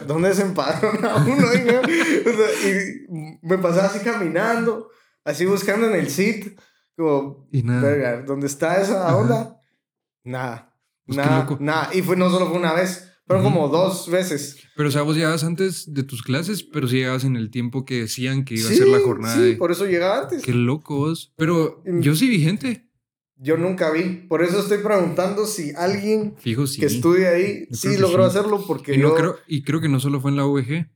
[0.07, 1.55] ¿dónde se empadrona uno?
[1.55, 4.89] Y, no- o sea, y me pasaba así caminando,
[5.25, 6.59] así buscando en el sit,
[6.97, 7.83] como, Y nada.
[7.83, 9.17] verga, ¿dónde está esa Ajá.
[9.17, 9.61] onda?
[10.25, 10.75] Nada,
[11.07, 11.91] Pues nada, nada.
[11.95, 14.59] Y fue, no solo fue una vez, fueron como dos veces.
[14.77, 17.85] Pero, o sea, vos llegabas antes de tus clases, pero sí llegabas en el tiempo
[17.87, 19.57] que decían que iba sí, a ser la jornada sí, de...
[19.57, 20.43] por eso llegaba antes.
[20.43, 21.33] Qué locos.
[21.37, 22.90] Pero yo sí vi gente.
[23.43, 24.27] Yo nunca vi.
[24.29, 26.79] Por eso estoy preguntando si alguien Fijo, sí.
[26.81, 28.37] que estudia ahí Yo sí logró sí.
[28.37, 29.15] hacerlo porque Y, no yo...
[29.15, 30.87] creo, y creo que no solo fue en la VG.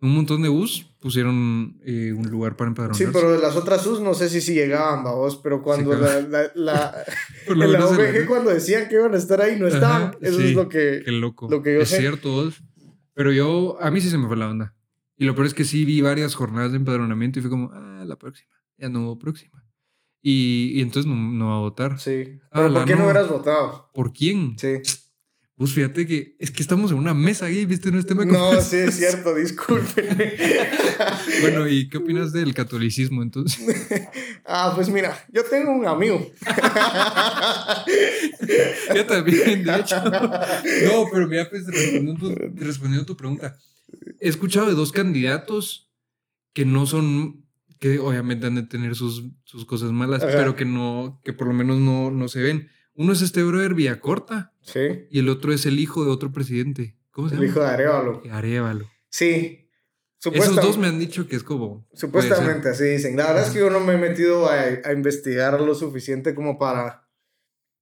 [0.00, 3.06] Un montón de bus pusieron eh, un lugar para empadronarse.
[3.06, 6.00] Sí, pero de las otras US no sé si, si llegaban, babos, pero cuando Sí,
[6.02, 6.28] la, claro.
[6.28, 7.04] la, la-
[7.64, 10.02] en la- OVG cuando decían que iban a estar ahí no estaban.
[10.08, 10.48] Ajá, Eso sí.
[10.48, 11.00] es lo que...
[11.04, 11.48] Qué loco.
[11.50, 12.00] Lo que yo es sé.
[12.00, 12.52] cierto.
[13.14, 14.74] Pero yo, a mí sí se me fue la onda.
[15.16, 18.04] Y lo peor es que sí vi varias jornadas de empadronamiento y fue como, ah,
[18.04, 18.50] la próxima.
[18.76, 19.63] Ya no hubo próxima.
[20.26, 22.00] Y, y entonces no, no va a votar.
[22.00, 22.40] Sí.
[22.50, 23.04] Pero ¿por qué no, no.
[23.04, 23.90] hubieras votado?
[23.92, 24.58] ¿Por quién?
[24.58, 24.78] Sí.
[25.56, 27.92] Pues fíjate que es que estamos en una mesa gay, ¿viste?
[27.92, 30.32] No es tema No, sí, es cierto, discúlpenme.
[31.42, 33.60] Bueno, ¿y qué opinas del catolicismo entonces?
[34.46, 36.26] ah, pues mira, yo tengo un amigo.
[38.94, 40.02] Yo también, de hecho.
[40.04, 43.58] No, pero mira, pues respondiendo respondiendo a tu pregunta.
[44.20, 45.90] He escuchado de dos candidatos
[46.52, 47.43] que no son,
[47.78, 50.32] que obviamente han de tener sus, sus cosas malas, Ajá.
[50.36, 52.68] pero que no, que por lo menos no, no se ven.
[52.94, 56.96] Uno es este brother Villacorta Sí, y el otro es el hijo de otro presidente.
[57.10, 57.50] ¿Cómo se el llama?
[57.50, 58.22] hijo de Arevalo.
[58.30, 58.90] Arevalo.
[59.10, 59.60] Sí.
[60.32, 61.86] Esos dos me han dicho que es como.
[61.92, 63.14] Supuestamente así dicen.
[63.16, 66.58] La verdad es que yo no me he metido a, a investigar lo suficiente como
[66.58, 67.06] para,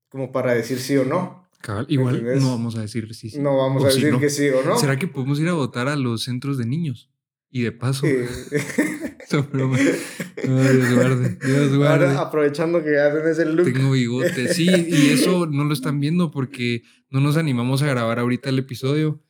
[0.09, 1.49] como para decir sí o no.
[1.61, 2.43] Cabal, igual ¿Entendés?
[2.43, 3.31] no vamos a decir sí.
[3.31, 3.39] sí.
[3.39, 4.19] No vamos O a decir ¿no?
[4.19, 4.77] que sí o no.
[4.77, 7.12] ¿Será que podemos ir a votar a los centros de niños?
[7.55, 8.07] Y de paso.
[9.53, 9.77] Broma.
[9.79, 11.39] Ay, Dios guarde.
[11.45, 12.07] Dios guarde.
[12.07, 13.73] ahora, aprovechando que ya tenés el look.
[13.73, 14.53] Tengo bigote.
[14.53, 18.59] Sí, y eso no lo están viendo porque no nos animamos a grabar ahorita el
[18.59, 19.23] episodio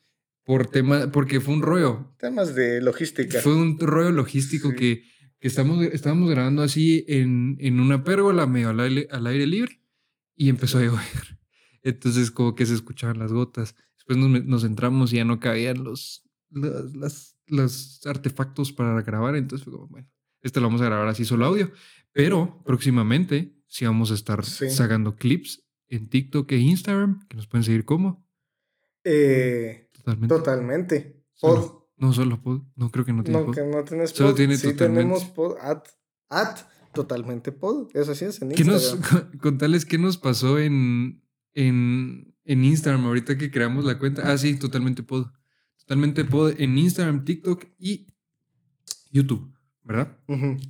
[0.44, 2.14] por tema, porque fue un rollo.
[2.18, 3.40] Temas de logística.
[3.40, 4.76] Fue un rollo logístico Sí.
[4.76, 5.02] que,
[5.40, 9.80] que estamos, estábamos grabando así en, en una pérgola medio al aire, al aire libre
[10.36, 11.38] y empezó a llover.
[11.82, 13.74] Entonces como que se escuchaban las gotas.
[13.96, 19.36] Después nos, entramos y ya no cabían los, las, las- los artefactos para grabar.
[19.36, 20.08] Entonces fue como, bueno,
[20.40, 21.70] este lo vamos a grabar así solo audio.
[22.12, 24.68] Pero próximamente sí vamos a estar Sí.
[24.70, 28.26] sacando clips en TikTok e Instagram, que nos pueden seguir como.
[29.04, 30.34] Eh, Totalmente.
[30.34, 31.24] totalmente.
[31.34, 31.82] Solo- Pod.
[31.98, 33.54] No solo pod, no creo que no tiene No, pod.
[33.54, 34.36] que no tenés Solo pod.
[34.36, 35.00] tiene sí totalmente.
[35.02, 35.56] tenemos pod.
[35.60, 35.84] At,
[36.30, 36.58] at
[36.92, 37.90] totalmente pod.
[37.94, 39.38] Eso sí es en ¿Qué nos, Instagram.
[39.38, 44.22] contarles qué nos pasó en, en, en Instagram ahorita que creamos la cuenta.
[44.32, 45.26] Ah, sí, totalmente pod.
[45.92, 48.06] Totalmente pod en Instagram, TikTok y
[49.10, 49.52] YouTube,
[49.84, 50.16] ¿verdad?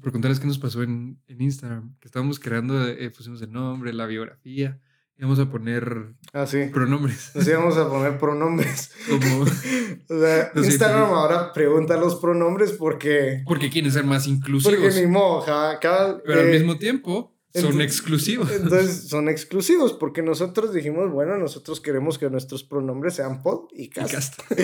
[0.02, 1.94] Por contarles qué nos pasó en, en Instagram.
[2.00, 4.80] Que estábamos creando, eh, pusimos el nombre, la biografía.
[5.16, 6.64] Íbamos a poner Ah, sí.
[6.72, 7.30] pronombres.
[7.37, 8.90] Nos íbamos a poner pronombres.
[9.08, 9.42] Como,
[10.08, 13.44] O sea, No Instagram ahora pregunta los pronombres porque.
[13.46, 14.96] porque quieren ser más Porque inclusivos.
[14.96, 18.50] ni modo, ja, cabal, Pero al eh, mismo tiempo son exclusivos.
[18.50, 23.84] Entonces son exclusivos porque nosotros dijimos, bueno, nosotros queremos que nuestros pronombres sean pod y
[23.84, 24.40] Y cast.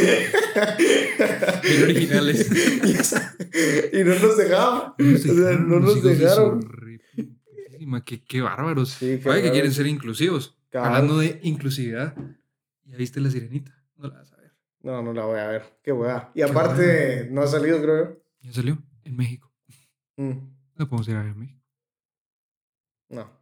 [1.63, 2.51] Bien originales.
[3.93, 4.95] y, y no nos dejaban.
[4.99, 6.61] Nos O sea, no nos dejaron.
[8.05, 8.91] Qué, qué bárbaros.
[8.91, 10.57] Sí, qué que quieren ser inclusivos.
[10.73, 12.15] Hablando de inclusividad.
[12.85, 13.75] ¿Ya viste la sirenita?
[13.97, 14.53] No la vas a ver.
[14.81, 15.63] No, no la voy a ver.
[15.83, 16.31] Qué hueá.
[16.35, 19.53] Y aparte, no ha salido, creo Ya salió en México.
[20.17, 20.25] yo.
[20.25, 21.58] Mm, No podemos ir a ver en México.
[23.09, 23.39] No.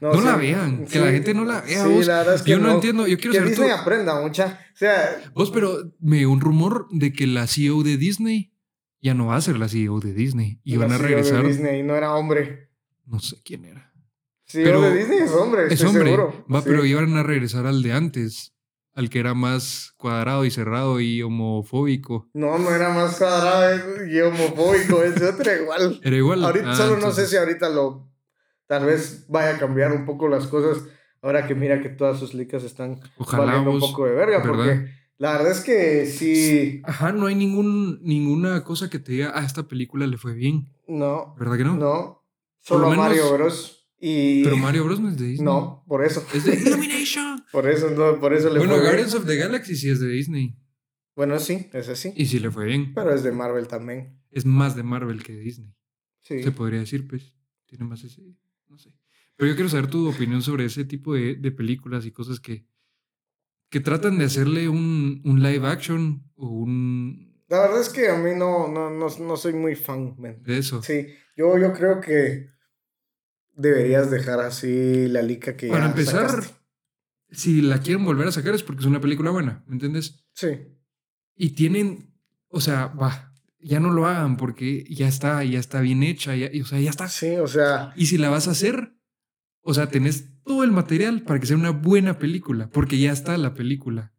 [0.00, 2.06] No la vean, que la gente no la vea, Sí, vos.
[2.06, 3.06] la verdad es que Yo no, entiendo.
[3.06, 3.50] Yo quiero Que saber.
[3.50, 4.58] Disney aprenda mucha.
[4.72, 8.54] O sea, Vos, pero me dio un rumor de que la CEO de Disney
[9.02, 10.58] ya no va a ser la CEO de Disney.
[10.64, 11.42] Y van a CEO regresar.
[11.42, 12.70] De Disney no era hombre.
[13.04, 13.92] No sé quién era.
[14.46, 16.04] CEO Pero- de Disney es hombre, Es estoy hombre.
[16.06, 16.46] seguro.
[16.52, 16.68] Va, Sí.
[16.70, 18.54] pero iban a regresar al de antes.
[18.94, 22.28] Al que era más cuadrado y cerrado y homofóbico.
[22.34, 26.00] No, no era más cuadrado y homofóbico, es otro igual.
[26.02, 26.42] Era igual.
[26.44, 28.09] Ahorita, Ah, solo no sé si ahorita lo.
[28.70, 30.84] Tal vez vaya a cambiar un poco las cosas.
[31.22, 34.38] Ahora que mira que todas sus licas están Ojalá valiendo un poco de verga.
[34.38, 34.48] ¿verdad?
[34.54, 36.80] Porque la verdad es que sí.
[36.84, 40.72] Ajá, no hay ningún, ninguna cosa que te diga, ah, esta película le fue bien.
[40.86, 41.34] No.
[41.36, 41.74] ¿Verdad que no?
[41.76, 42.24] No.
[42.60, 43.88] Solo lo Mario menos- Bros.
[43.98, 44.44] Y.
[44.44, 45.00] Pero Mario Bros.
[45.00, 45.44] no es de Disney.
[45.44, 46.24] No, por eso.
[46.32, 47.44] Es de Illumination.
[47.50, 48.92] Por eso, no, por eso le bueno, fue bien.
[48.92, 50.56] Guardians of the Galaxy sí es de Disney.
[51.16, 52.12] Bueno, sí, ese sí.
[52.14, 52.92] Y sí le fue bien.
[52.94, 54.22] Pero es de Marvel también.
[54.30, 55.74] Es más de Marvel que de Disney.
[56.20, 56.40] Sí.
[56.44, 57.34] Se podría decir, pues.
[57.66, 58.22] Tiene más ese.
[58.70, 58.90] No sé.
[59.36, 62.66] Pero yo quiero saber tu opinión sobre ese tipo de, de películas y cosas que.
[63.68, 67.44] que tratan de hacerle un, un live action o un.
[67.48, 70.40] La verdad es que a mí no, no, no, no soy muy fan, man.
[70.42, 70.82] de eso.
[70.82, 72.48] Sí, yo, yo creo que
[73.52, 76.54] deberías dejar así la lica que Para ya empezar, sacaste.
[77.30, 80.24] si la quieren volver a sacar es porque es una película buena, ¿me entiendes?
[80.32, 80.48] Sí.
[81.34, 82.14] Y tienen,
[82.48, 83.29] o sea, va,
[83.62, 86.80] ya no lo hagan porque ya está, ya está bien hecha, ya, y, o sea,
[86.80, 87.08] ya está.
[87.08, 88.92] Sí, o sea, Y si la vas a hacer,
[89.62, 93.36] o sea, tenés todo el material para que sea una buena película, porque ya está
[93.38, 94.12] la película.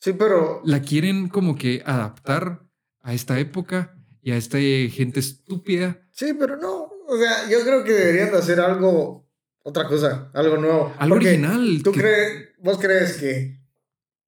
[0.00, 2.62] sí, pero La quieren como que adaptar
[3.02, 6.00] a esta época y a esta gente estúpida.
[6.12, 9.28] sí, pero no, o sea, yo creo que deberían de hacer algo,
[9.62, 10.92] otra cosa, algo nuevo.
[10.98, 11.80] Algo Porque original.
[11.84, 13.60] ¿Tú que- crees, vos crees que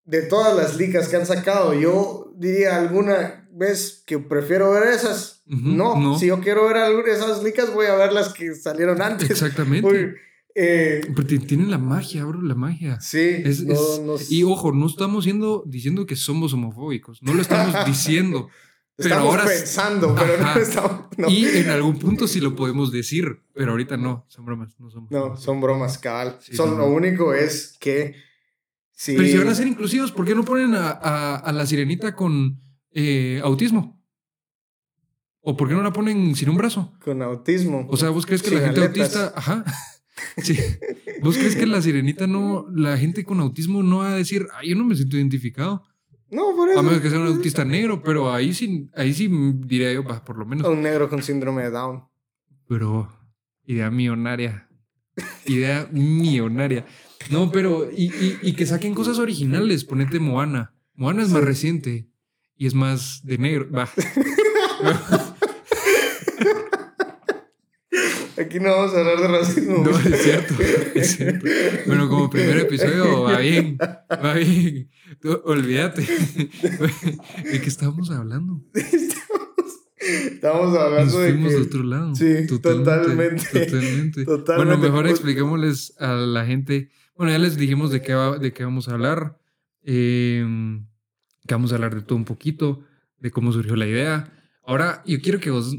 [0.04, 5.42] de todas las licas que han sacado, yo diría alguna vez que prefiero ver esas?
[5.46, 6.18] No, no.
[6.18, 6.76] si yo quiero ver
[7.08, 9.30] esas licas, voy a ver las que salieron antes.
[9.30, 9.86] Exactamente.
[9.88, 10.14] Uy,
[10.54, 13.00] eh, Pero ti- tienen la magia, bro, la magia.
[13.00, 17.34] sí, Es- no, es- no- Y ojo, no estamos siendo, diciendo que somos homofóbicos, no
[17.34, 18.48] lo estamos diciendo.
[18.96, 21.02] pero estamos ahora- pensando, pero no estamos.
[21.16, 24.90] No, Y en algún punto sí lo podemos decir, pero ahorita no, son bromas, no
[24.90, 25.10] somos.
[25.12, 26.38] no, son bromas, cabal.
[26.40, 28.14] Sí, son, lo único es que.
[28.92, 31.64] Sí, Pero si van a ser inclusivos, ¿por qué no ponen a, a- a la
[31.66, 32.60] sirenita con
[32.92, 33.98] eh, autismo?
[35.40, 36.92] ¿O por qué no la ponen sin un brazo?
[37.02, 37.86] con autismo.
[37.88, 39.16] O sea, ¿vos crees que Sin la gente aletas.
[39.16, 39.32] autista...
[39.38, 39.64] Ajá.
[40.38, 40.56] Sí.
[41.22, 42.66] ¿Vos crees que la sirenita no...
[42.74, 45.84] La gente con autismo no va a decir, ay, yo no me siento identificado?
[46.28, 46.80] no, por eso.
[46.80, 49.28] A menos que sea un autista negro, pero ahí sí, ahí sí
[49.64, 50.66] diría yo, bah, por lo menos.
[50.66, 52.02] Un negro con síndrome de Down.
[52.66, 53.08] Pero
[53.64, 54.68] idea millonaria.
[55.46, 56.84] Idea millonaria.
[57.30, 59.84] No, pero y, y- y que saquen cosas originales.
[59.84, 60.74] Ponete Moana.
[60.94, 62.07] Moana es más reciente
[62.58, 63.68] y es más de negro.
[63.70, 63.88] Va.
[68.38, 69.78] Aquí no vamos a hablar de racismo.
[69.84, 70.54] No, es cierto,
[70.94, 71.46] es cierto.
[71.86, 74.88] Bueno, como primer episodio va bien, va bien.
[75.20, 76.02] Tú, olvídate.
[77.50, 78.62] ¿De qué estábamos hablando?
[79.98, 81.56] Estamos Nos hablando de fuimos que.
[81.58, 82.14] de otro lado.
[82.14, 83.44] Sí, totalmente.
[83.66, 84.24] Totalmente.
[84.24, 84.64] Totalmente.
[84.64, 86.90] Bueno, mejor Pues- expliquémosles a la gente.
[87.16, 89.36] Bueno, ya les dijimos de qué, va- de qué vamos a hablar.
[89.82, 90.46] eh,
[91.48, 92.84] que vamos a hablar de todo un poquito,
[93.18, 94.32] de cómo surgió la idea.
[94.64, 95.76] Ahora, yo quiero que vos.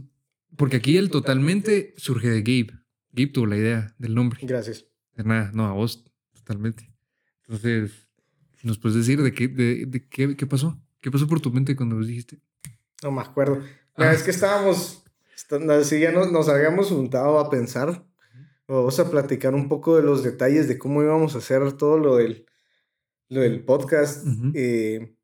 [0.58, 2.79] Porque aquí el totalmente surge de Gabe.
[3.13, 4.39] Gabe tuvo la idea del nombre.
[4.41, 4.86] Gracias.
[5.15, 6.03] De nada, no, a vos,
[6.34, 6.91] totalmente.
[7.43, 8.08] Entonces,
[8.63, 10.77] ¿nos puedes decir de qué, de, de qué, qué pasó?
[11.01, 12.39] ¿Qué pasó por tu mente cuando vos dijiste?
[13.03, 13.60] No me acuerdo.
[13.95, 14.12] La Ah.
[14.12, 15.03] vez que estábamos.
[15.36, 18.05] est- Así ya nos, nos habíamos juntado a pensar.
[18.67, 22.17] Vamos a platicar un poco de los detalles de cómo íbamos a hacer todo lo
[22.17, 22.45] del,
[23.29, 24.25] lo del podcast.
[24.53, 25.15] Eh,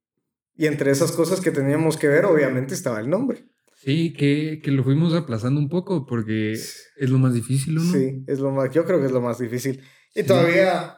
[0.56, 3.46] y entre esas cosas que teníamos que ver, obviamente estaba el nombre.
[3.76, 7.92] Sí, que, que lo fuimos aplazando un poco porque es lo más difícil, ¿o ¿no?
[7.94, 9.82] Sí, es lo más, yo creo que es lo más difícil.
[10.16, 10.28] Y Sí.
[10.28, 10.98] todavía,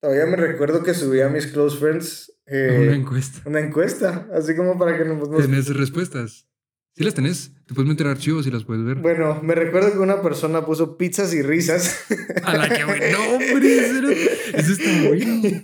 [0.00, 3.42] todavía me recuerdo que subí a mis close friends eh, Una encuesta.
[3.44, 5.28] una encuesta, así como para que nos...
[5.36, 6.46] ¿Tenés respuestas?
[6.94, 7.52] Sí las tenés.
[7.66, 8.96] Te puedes meter archivos y las puedes ver.
[8.96, 11.96] Bueno, me recuerdo que una persona puso pizzas y risas.
[12.42, 14.24] A la que buen nombre.
[14.54, 15.62] Eso está bueno.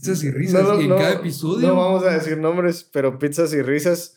[0.00, 0.62] Pizzas y risas.
[0.62, 1.68] No, no, y en no, cada episodio.
[1.68, 4.16] No vamos a decir nombres, pero pizzas y risas.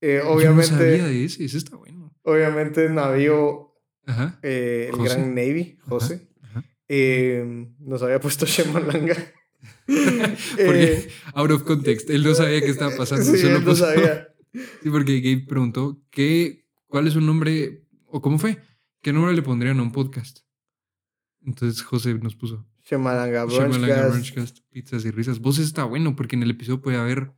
[0.00, 1.44] eh, Yo no obviamente, sabía de ese.
[1.44, 2.14] Eso está bueno.
[2.22, 3.72] obviamente navío
[4.06, 4.38] Ajá.
[4.42, 5.14] eh, el José.
[5.14, 6.64] gran Navy, José, ajá.
[6.88, 9.16] eh, nos había puesto Shemalanga.
[9.86, 13.24] Porque, out of context, él no sabía qué estaba pasando.
[13.24, 14.28] Sí, solo él no sabía.
[14.84, 18.58] Sí, porque Gabe preguntó ¿qué, cuál es un nombre, o cómo fue,
[19.02, 20.42] qué nombre le pondrían a un podcast.
[21.44, 24.58] Entonces José nos puso Shemalanga Brunchcast.
[24.70, 25.38] Pizzas y risas.
[25.40, 27.32] Vos está bueno porque en el episodio puede haber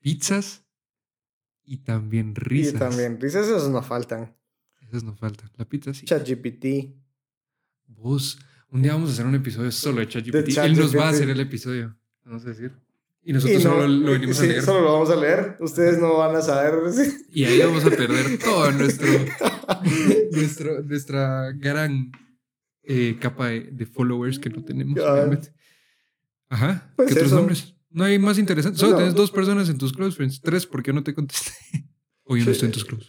[0.00, 0.64] pizzas
[1.64, 2.78] y también Y risas.
[2.80, 4.34] también, risas esas no faltan.
[4.80, 5.50] Esas no faltan.
[5.56, 6.04] La pizza sí.
[6.06, 6.94] ChatGPT.
[7.86, 8.38] Vos,
[8.70, 10.32] un día vamos a hacer un episodio solo de ChatGPT.
[10.56, 11.96] De Él nos va a hacer el episodio.
[12.24, 12.72] Vamos a decir.
[13.22, 14.62] Y nosotros Y no- solo lo venimos sí, a leer.
[14.62, 15.56] Solo lo vamos a leer.
[15.60, 16.74] Ustedes no van a saber.
[17.32, 19.06] Y ahí vamos a perder todo nuestro,
[20.32, 22.10] nuestro nuestra gran
[22.92, 24.98] eh, capa de, de followers que no tenemos.
[24.98, 25.52] Obviamente.
[26.48, 26.92] Ajá.
[26.96, 27.36] Pues ¿Qué otros eso.
[27.36, 27.74] nombres?
[27.90, 28.80] No hay más interesantes.
[28.80, 28.96] Solo No.
[28.98, 30.40] tienes dos personas en tus close friends.
[30.40, 31.52] Tres, ¿por qué no te contesté?
[32.24, 32.50] O yo no Sí.
[32.52, 33.06] estoy en tus close.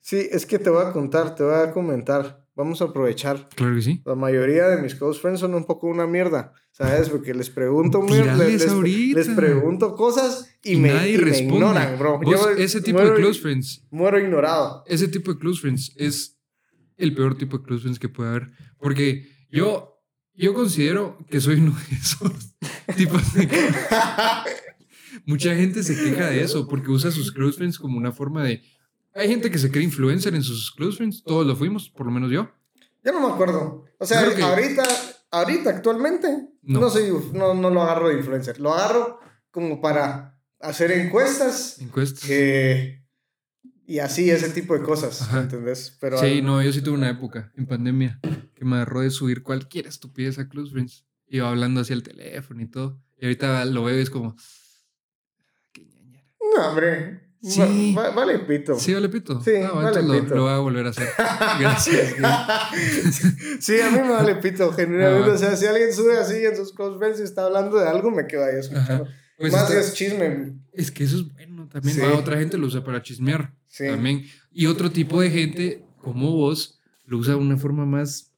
[0.00, 2.40] Sí, es que te voy a contar, te voy a comentar.
[2.54, 3.48] vamos a aprovechar.
[3.54, 4.02] Claro que sí.
[4.04, 7.08] La mayoría de mis close friends son un poco una mierda, ¿sabes?
[7.08, 11.54] Porque les pregunto, les, les- les pregunto cosas y, Y me, nadie y me responde.
[11.54, 12.20] ignoran, bro.
[12.30, 14.84] Yo ese tipo muero, de close friends, muero ignorado.
[14.86, 16.38] ese tipo de close friends es
[16.96, 18.50] el peor tipo de close friends que puede haber.
[18.78, 20.02] Porque yo,
[20.34, 22.32] yo considero que soy uno de esos
[22.96, 23.48] tipos de
[25.26, 28.62] Mucha gente se queja de eso porque usa sus close friends como una forma de.
[29.14, 31.22] Hay gente que se cree influencer en sus close friends.
[31.22, 32.50] Todos lo fuimos, por lo menos yo.
[33.04, 33.84] Yo no me acuerdo.
[33.98, 34.82] O sea, que- ahorita,
[35.30, 36.28] ahorita, actualmente,
[36.62, 36.80] No.
[36.80, 36.90] no.
[36.90, 38.58] soy, no, no lo agarro de influencer.
[38.58, 42.24] Lo agarro como para hacer encuestas Encuestas.
[42.30, 43.01] eh,
[43.92, 45.40] y así, ese tipo de cosas, Ajá.
[45.42, 45.96] ¿entendés?
[46.00, 48.20] Pero Sí, no, yo sí tuve una época en pandemia
[48.54, 51.04] que me agarró de subir cualquier estupidez a Close Friends.
[51.26, 53.00] Iba hablando hacia el teléfono y todo.
[53.18, 54.34] Y ahorita lo veo y es como.
[55.72, 56.24] Qué ñañera.
[56.56, 57.20] No, hombre.
[57.42, 57.92] Sí.
[57.96, 58.78] Va- va- vale pito.
[58.78, 59.40] Sí, vale pito.
[59.42, 61.08] Sí, Ah, vale lo, voy a volver a hacer.
[61.60, 62.14] Gracias.
[63.60, 64.70] sí, a mí me vale pito.
[64.78, 65.26] Ah.
[65.28, 68.10] O sea, si alguien sube así en sus close friends y está hablando de algo,
[68.10, 69.06] me quedo ahí escuchando.
[69.42, 70.54] Pues Más es chisme.
[70.72, 71.94] es que eso es bueno también.
[71.96, 72.00] Sí.
[72.00, 73.52] Va, otra gente lo usa para chismear.
[73.66, 73.86] Sí.
[73.86, 74.24] También.
[74.52, 78.30] Y otro tipo de gente, como vos, lo usa de una forma más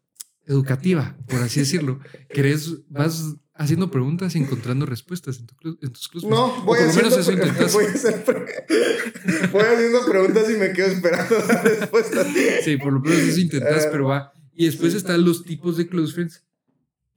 [0.47, 2.01] educativa, por así decirlo.
[2.31, 6.27] Querés, vas haciendo preguntas y encontrando respuestas en, tu clu- en tus friends.
[6.29, 10.55] No, voy por lo menos haciendo, eso voy, a hacer pre- voy haciendo preguntas y
[10.57, 12.27] me quedo esperando las respuestas.
[12.64, 14.33] Sí, por lo menos eso intentas, Eh, pero va.
[14.55, 16.43] Y después están los tipos de close friends.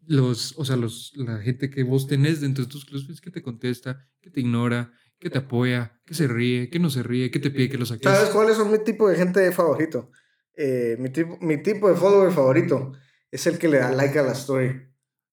[0.08, 3.41] Los, o sea, los, la gente que vos tenés dentro de tus friends que te
[3.41, 7.39] contesta, que te ignora, que te apoya, que se ríe, que no se ríe, que
[7.39, 8.04] te pide que lo saques.
[8.10, 10.12] ¿Sabes cuáles son mi tipo de gente favorito?
[10.56, 12.93] Eh, mi, tipo, mi tipo de follower favorito
[13.30, 14.82] es el que le da like a la story.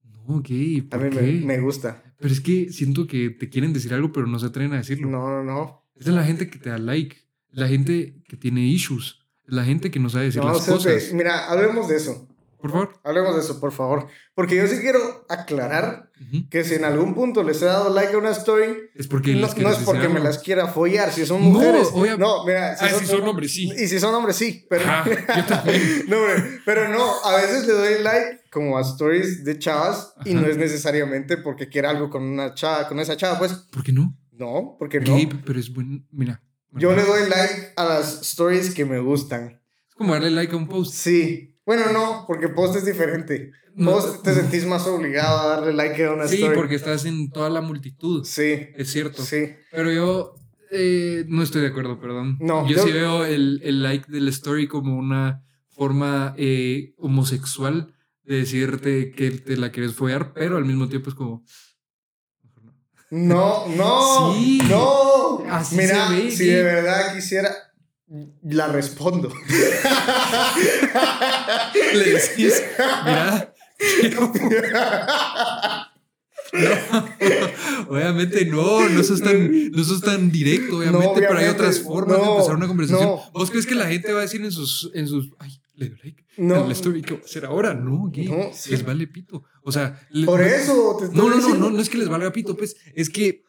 [0.02, 0.50] No, ok,
[0.90, 1.22] A ¿por mí qué?
[1.22, 2.02] me, me gusta.
[2.18, 5.08] Pero es que siento que te quieren decir algo, pero no se atreven a decirlo.
[5.08, 5.84] No, no, no.
[5.94, 7.16] Esa es la gente que te da like,
[7.50, 11.12] la gente que tiene issues, la gente que no sabe decir No, las sea, cosas.
[11.12, 12.28] Mira, hablemos de eso.
[12.64, 12.98] Por favor.
[13.04, 14.06] Hablemos de eso, por favor.
[14.34, 16.10] Porque yo sí quiero aclarar
[16.50, 19.40] que si en algún punto les he dado like a una story, Es porque no,
[19.54, 21.12] no es porque me las quiera follar.
[21.12, 21.88] Si son No, mujeres.
[21.92, 22.74] obvia- No, mira.
[22.80, 23.70] Ah, si son hombres, sí.
[23.76, 24.66] Y si son hombres, sí.
[24.70, 24.82] Pero,
[26.08, 26.16] no,
[26.64, 30.56] pero no, a veces le doy like como a stories de chavas y no es
[30.56, 34.16] necesariamente porque quiera algo con una chava, con esa chava, pues ¿Por qué no?
[34.32, 35.12] no, porque no.
[35.18, 36.06] Gabe, pero es buen.
[36.10, 36.42] Mira.
[36.72, 39.60] Yo le doy like a las stories que me gustan.
[39.86, 40.94] Es como darle like a un post.
[40.94, 41.50] Sí.
[41.66, 43.52] Bueno, no, porque post es diferente.
[43.74, 43.92] No.
[43.92, 46.54] Post te sentís más obligado a darle like a una Sí, story.
[46.56, 48.24] porque estás en toda la multitud.
[48.24, 49.22] Sí, Es cierto.
[49.22, 49.50] sí.
[49.72, 50.34] Pero yo
[50.70, 52.36] eh, no estoy de acuerdo, perdón.
[52.40, 57.94] No, yo, yo- sí veo el, el like del story como una forma eh, homosexual
[58.24, 61.44] de decirte que te la quieres follar, pero al mismo tiempo es como.
[63.10, 63.66] no.
[63.68, 64.58] No, no, Sí.
[64.68, 65.44] no.
[65.50, 66.46] Así Mira, se ve, si sí.
[66.46, 67.50] de verdad quisiera,
[68.42, 69.32] la respondo.
[71.94, 72.62] Le decís,
[73.04, 73.54] mira.
[74.00, 74.32] quiero-
[76.52, 76.70] No,
[77.88, 82.26] obviamente no, no sos tan, no sos tan directo, obviamente, pero hay otras formas de
[82.28, 83.18] empezar una conversación.
[83.32, 85.98] ¿Vos crees que la gente va a decir en sus, en sus, ay, le doy
[86.04, 86.70] like No.
[86.70, 87.74] story, ¿qué va a hacer ahora?
[87.74, 88.12] No.
[88.14, 88.70] No, sí.
[88.70, 89.42] Les vale pito.
[89.64, 92.30] O sea, Por eso te estoy No, no, no, no, no es que les valga
[92.32, 93.43] pito, pues, es que,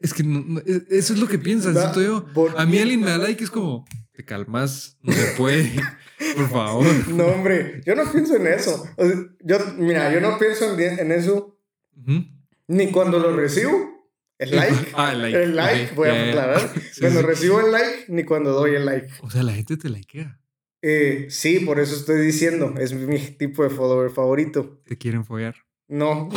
[0.00, 2.02] es que no- no, es- eso es lo que piensan, Da- siento
[2.34, 2.50] yo.
[2.56, 5.72] A mí alguien me da like, es como, te calmas, no se puede,
[6.36, 7.08] por favor.
[7.08, 8.86] No, hombre, yo no pienso en eso.
[8.96, 11.58] O sea, yo, mira, yo no pienso en, en eso
[11.96, 12.24] Ujú.
[12.68, 13.96] ni cuando lo recibo.
[14.38, 14.92] El like.
[14.94, 15.42] Ah, el like.
[15.42, 16.28] El like, ok, voy a ya.
[16.28, 16.72] aclarar.
[16.92, 17.26] Sí, cuando sí.
[17.26, 19.08] recibo el like, ni cuando doy el like.
[19.22, 20.40] O sea, la gente te likea.
[20.80, 22.74] Eh, sí, por eso estoy diciendo.
[22.78, 24.80] Es mi tipo de follower favorito.
[24.86, 25.56] Te quieren follar.
[25.88, 26.28] No.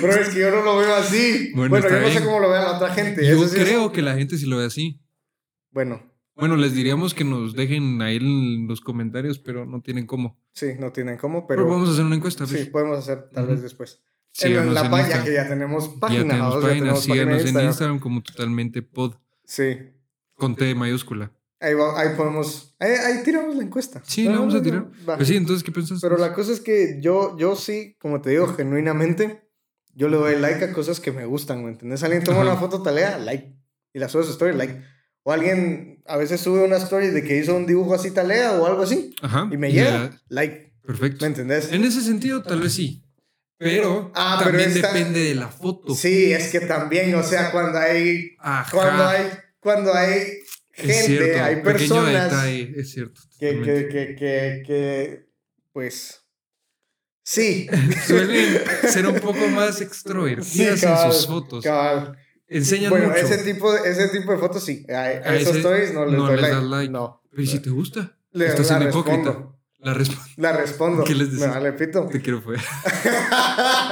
[0.00, 1.52] Pero es que yo no lo veo así.
[1.54, 3.26] Bueno, Bueno, yo no sé cómo lo ve la otra gente.
[3.26, 5.00] Yo Eso sí creo que la gente sí lo ve así.
[5.70, 6.02] Bueno,
[6.34, 10.38] Bueno, les diríamos que nos dejen ahí en los comentarios, pero no tienen cómo.
[10.52, 11.70] sí, no tienen cómo, Pero, pero.
[11.74, 12.46] vamos a hacer una encuesta.
[12.46, 12.68] Sí, pues.
[12.68, 14.00] podemos hacer tal vez después.
[14.40, 16.20] en la página, que ya tenemos Ya página.
[16.22, 17.68] tenemos vamos, ya página, tenemos página síganos en Instagram.
[17.70, 19.76] Instagram como totalmente pod, Sí.
[20.34, 21.30] con T mayúscula.
[21.60, 22.74] Ahí, va- ahí podemos.
[22.80, 24.02] Ahí, ahí tiramos la encuesta.
[24.04, 24.86] Sí, la vamos a tirar.
[25.04, 26.00] Pues sí, entonces, ¿qué piensas?
[26.00, 29.48] Pero la cosa es que yo, yo sí, como te digo, genuinamente,
[29.94, 32.02] yo le doy like a cosas que me gustan, ¿me entiendes?
[32.02, 33.54] Alguien toma una foto talea, like.
[33.94, 34.80] Y la sube a su story, like.
[35.24, 38.66] O alguien a veces sube una story de que hizo un dibujo así talea o
[38.66, 39.14] algo así.
[39.22, 39.48] Ajá.
[39.52, 40.72] Y me llega, like.
[40.84, 41.24] Perfecto.
[41.24, 41.70] ¿Me entendés?
[41.72, 43.04] En ese sentido, tal vez sí.
[43.58, 45.94] Pero Ah, pero también esta- depende de la foto.
[45.94, 48.30] Sí, es que también, o sea, cuando hay.
[48.40, 48.68] Ajá.
[48.72, 49.26] Cuando hay.
[49.60, 50.22] Cuando hay
[50.72, 53.20] Es gente, cierto, hay personas detalle, es cierto.
[53.38, 53.88] que, que,
[54.18, 55.26] que, que,
[55.72, 56.21] pues.
[57.24, 57.68] Sí.
[58.06, 61.64] Suelen ser un poco más Sí, extrovertidas cabal, en sus fotos.
[61.64, 62.16] cabal.
[62.48, 63.20] Enseñan Bueno, mucho.
[63.20, 64.84] ese tipo, de, ese tipo de fotos sí.
[64.90, 66.54] A, a esos stories no les no doy les like.
[66.56, 66.92] das like.
[66.92, 67.22] No.
[67.30, 68.16] Pero ¿y si te gusta?
[68.32, 69.30] Le, Estás siendo hipócrita.
[69.30, 69.58] respondo.
[69.78, 70.24] La respondo.
[70.36, 71.04] La respondo.
[71.04, 71.46] ¿Qué les decís?
[71.46, 72.06] Me vale pito.
[72.06, 72.56] Te quiero fue.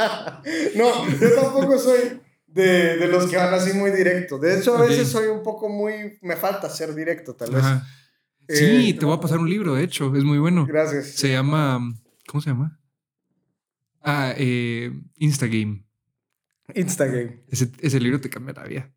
[0.77, 4.39] no, yo tampoco soy de, de los que van así muy directo.
[4.39, 6.19] De hecho, a veces soy un poco muy.
[6.23, 7.65] Me falta ser directo, tal vez.
[7.65, 7.87] Ajá.
[8.49, 10.67] Eh, Sí, te voy a pasar un libro, de hecho, es muy bueno.
[10.67, 11.13] Gracias.
[11.13, 11.79] Se llama.
[12.27, 12.79] ¿Cómo se llama?
[14.03, 15.85] Ah, eh, Instagame.
[16.75, 17.41] Instagram.
[17.49, 18.93] Ese, ese libro te cambia la vida.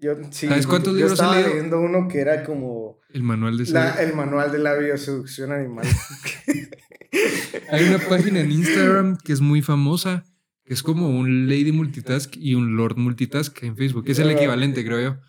[0.00, 3.70] Yo, sí, ¿Sabes cuántos yo libros estaba leyendo uno que era como El manual de
[3.70, 5.86] la- el manual de la bioseducción animal.
[7.70, 10.24] Hay una página en Instagram que es muy famosa,
[10.64, 14.04] que es como un Lady Multitask y un Lord Multitask en Facebook.
[14.08, 15.20] Es el equivalente, creo yo.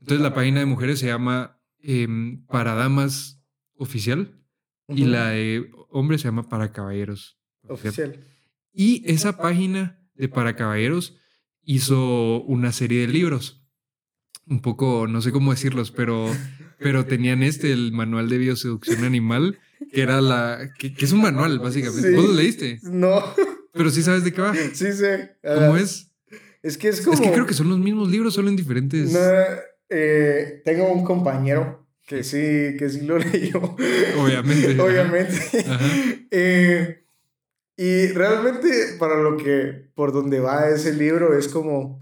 [0.00, 3.40] Entonces la página de mujeres se llama em, Para Damas
[3.76, 4.40] Oficial
[4.88, 7.38] y la de hombres se llama Para Caballeros.
[7.68, 8.10] Oficial.
[8.10, 8.33] Oficial.
[8.74, 11.16] Y esa página de Para Caballeros
[11.62, 13.62] hizo una serie de libros.
[14.46, 16.30] Un poco, no sé cómo decirlos, pero,
[16.78, 19.58] pero tenían este, el manual de bioseducción animal,
[19.92, 20.70] que era la.
[20.78, 22.10] que, que es un manual, básicamente.
[22.10, 22.14] Sí.
[22.16, 22.78] ¿Vos lo leíste?
[22.82, 23.22] No,
[23.72, 24.54] Pero sí sabes de qué va.
[24.54, 25.36] sí sé.
[25.42, 26.10] ¿Cómo Ah, es?
[26.62, 27.14] Es que es como.
[27.14, 29.12] Es que creo que son los mismos libros, solo en diferentes.
[29.12, 29.20] No,
[29.88, 33.76] eh, tengo un compañero que sí, que sí lo leyó.
[34.18, 34.78] Obviamente.
[34.80, 35.60] Obviamente.
[35.66, 35.86] Ajá.
[36.30, 37.03] Eh,
[37.76, 42.00] y realmente para lo que, por donde va ese libro es como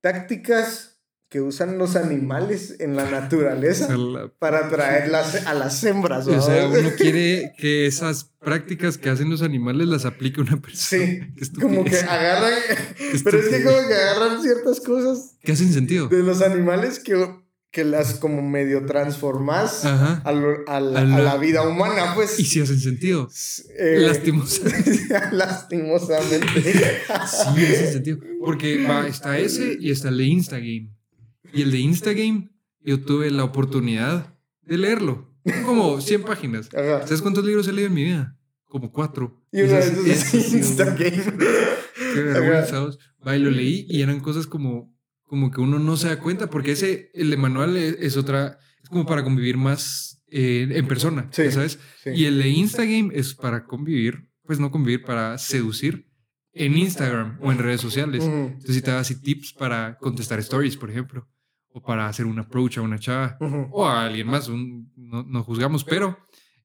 [0.00, 0.90] tácticas
[1.30, 3.88] que usan los animales en la naturaleza
[4.38, 6.28] para atraerlas a las hembras.
[6.28, 11.04] o sea, uno quiere que esas prácticas que hacen los animales las aplique una persona.
[11.36, 12.52] Sí, como que agarran,
[13.24, 16.06] pero es que como que agarran ciertas cosas Que hacen sentido.
[16.08, 17.14] de los animales que,
[17.74, 22.38] que las como medio transformas a, a la, A la- vida humana, pues.
[22.38, 23.28] Y sí hacen sentido.
[23.78, 25.08] eh, Lastimosamente.
[25.32, 26.46] lastimosamente.
[27.26, 28.18] Sí, hacen sentido.
[28.40, 30.90] Porque va, está ese y está el de Instagame.
[31.52, 32.50] Y el de Instagame,
[32.80, 35.34] yo tuve la oportunidad de leerlo.
[35.64, 36.68] Como 100 páginas.
[36.74, 37.02] Ajá.
[37.06, 38.36] ¿Sabes cuántos libros he leído en mi vida?
[38.66, 39.42] Como cuatro.
[39.52, 41.22] Y una vez Instagame.
[42.14, 42.86] Qué vergüenza.
[43.26, 44.93] Va, y lo leí y eran cosas como,
[45.26, 48.58] como que uno no se da cuenta, porque ese, el de manual es, es otra,
[48.82, 51.78] es como para convivir más eh, en persona, Sí, ¿sabes?
[52.02, 52.10] Sí.
[52.10, 56.08] Y el de Instagram es para convivir, pues no convivir, para seducir
[56.52, 58.22] en Instagram o en redes sociales.
[58.24, 61.28] Entonces, si te da así tips para contestar stories, por ejemplo,
[61.68, 63.36] o para hacer un approach a una chava
[63.72, 66.16] o a alguien más, un- no, no juzgamos, pero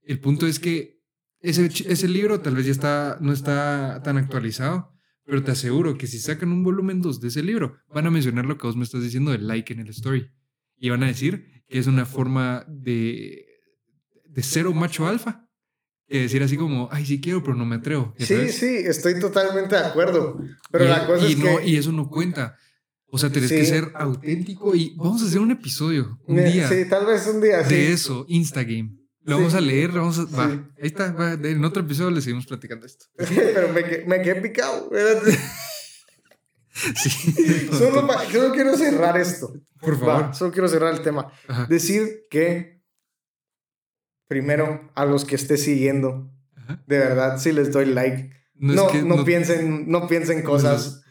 [0.04, 1.00] el punto es que
[1.42, 4.94] ese, ese libro tal vez ya está, no está tan actualizado,
[5.30, 8.46] pero te aseguro que si sacan un volumen 2 de ese libro, van a mencionar
[8.46, 10.28] lo que vos me estás diciendo del like en el story.
[10.78, 13.46] Y van a decir que es una forma de,
[14.26, 15.46] de cero macho alfa.
[16.08, 18.16] Que decir así como, ay, sí quiero, pero no me atrevo.
[18.18, 18.56] ¿ya Sí, sabes?
[18.58, 20.40] sí, estoy totalmente de acuerdo.
[20.72, 21.68] Pero y, la cosa y es no, que.
[21.68, 22.56] y eso no cuenta.
[23.12, 23.72] O sea, tenés que Sí.
[23.72, 27.42] ser auténtico y vamos a hacer un episodio, un Eh, día, Sí, tal vez un
[27.42, 27.64] día.
[27.64, 27.76] Sí.
[27.76, 28.98] de eso, Instagame.
[29.24, 29.42] Lo Sí.
[29.42, 30.24] vamos a leer, vamos a...
[30.26, 33.06] Va, ahí está, va, en otro episodio le seguimos platicando esto.
[33.18, 34.90] Pero me, me quedé picado.
[36.96, 37.70] Sí.
[37.78, 39.52] Solo, pa- solo quiero cerrar esto.
[39.82, 40.36] Por Va, favor.
[40.36, 41.28] solo quiero cerrar el tema.
[41.48, 42.82] Ajá, Decir que,
[44.28, 46.82] primero, a los que esté siguiendo, ajá.
[46.88, 48.32] de verdad, si les doy like.
[48.56, 51.02] No, No, es que no, piensen, no piensen cosas.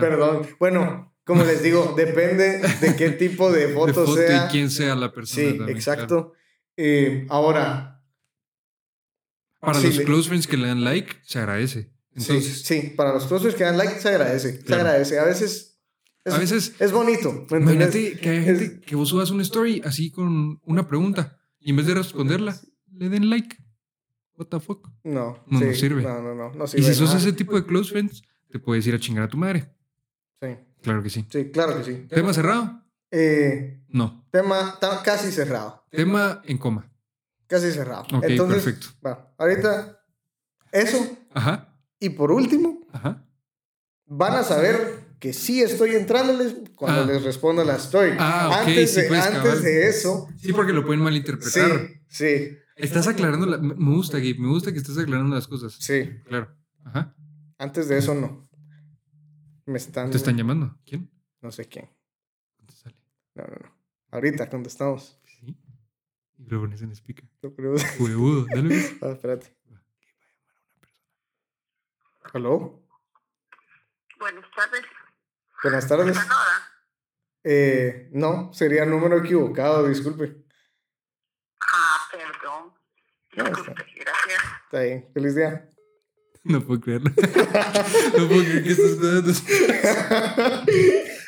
[0.00, 0.46] Perdón.
[0.60, 4.46] Bueno, como les digo, depende de qué tipo de de foto, foto sea.
[4.46, 5.50] y quién sea la persona.
[5.50, 6.06] Sí, también, exacto.
[6.32, 6.32] claro.
[6.76, 7.92] Eh, ahora,
[9.60, 11.90] Para Sí, los close friends que le dan like, se agradece.
[12.14, 14.62] Entonces, sí, sí, para los closers que dan like, se agradece.
[14.62, 15.18] Se agradece.
[15.18, 15.78] A veces
[16.24, 17.46] es, a veces, es bonito.
[17.50, 21.70] imagínate que hay Es- gente que vos subas una story así con una pregunta y
[21.70, 22.56] en vez de responderla,
[22.92, 23.56] le den like.
[24.38, 24.88] What the fuck?
[25.04, 26.02] No, No, sí, no sirve.
[26.02, 26.52] No, no, no.
[26.52, 29.00] no Y sirve si de sos ese tipo de close friends, te puedes ir a
[29.00, 29.72] chingar a tu madre.
[30.40, 30.48] Sí,
[30.82, 31.24] Claro que sí.
[31.30, 32.06] sí, claro que sí.
[32.08, 32.82] ¿Tema cerrado?
[33.10, 34.26] Eh, No.
[34.30, 35.84] tema casi cerrado.
[35.90, 36.90] Tema en coma.
[37.46, 38.02] Casi cerrado.
[38.12, 38.88] Ok, Entonces, perfecto.
[39.06, 40.00] va, ahorita,
[40.72, 41.16] eso.
[41.32, 43.24] Ajá, Y por último, ajá.
[44.06, 47.06] van a saber que sí estoy entrándoles cuando Ah.
[47.06, 48.12] les responda la story.
[48.18, 51.88] Ah, ok, antes sí, de, pues, antes de eso, Sí, porque lo pueden sí, malinterpretar.
[52.08, 55.72] sí, Estás aclarando, la- me me gusta, Gabe, me gusta que estés aclarando las cosas.
[55.80, 56.10] sí.
[56.26, 56.54] Claro.
[56.84, 57.14] Ajá.
[57.58, 58.46] Antes de eso no.
[59.64, 60.10] Me están...
[60.10, 60.76] ¿Te están llamando?
[60.84, 61.10] ¿Quién?
[61.40, 61.88] No sé quién.
[63.36, 63.76] No, no, no.
[64.10, 65.20] Ahorita contestamos.
[65.24, 65.56] Sí.
[66.38, 67.24] Y lo pones en speaker.
[67.40, 68.68] Creo- Huevudo, dale.
[68.68, 68.96] pues.
[69.02, 69.56] Ah, espérate.
[72.32, 72.82] ¿Aló?
[74.18, 74.82] Buenas tardes.
[75.62, 76.18] Buenas tardes.
[77.44, 80.44] Eh, no, sería número equivocado, disculpe.
[81.72, 82.74] Ah, perdón.
[83.36, 84.42] No, Disculpe, gracias.
[84.64, 85.10] Está bien.
[85.14, 85.70] Feliz día.
[86.48, 87.10] No puedo creerlo.
[88.18, 89.32] No puedo creer que estás dando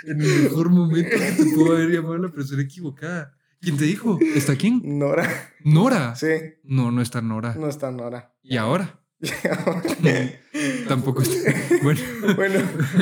[0.06, 3.34] En el mejor momento que te pudo haber llamado la persona equivocada.
[3.60, 4.18] ¿Quién te dijo?
[4.34, 4.80] ¿Está quién?
[4.84, 5.28] Nora.
[5.64, 6.14] Nora.
[6.14, 6.26] Sí,
[6.62, 7.54] No, no está Nora.
[7.54, 8.32] no está Nora.
[8.42, 9.00] ¿Y ahora?
[10.88, 11.52] Tampoco está.
[11.82, 12.00] Bueno,
[12.36, 12.60] bueno,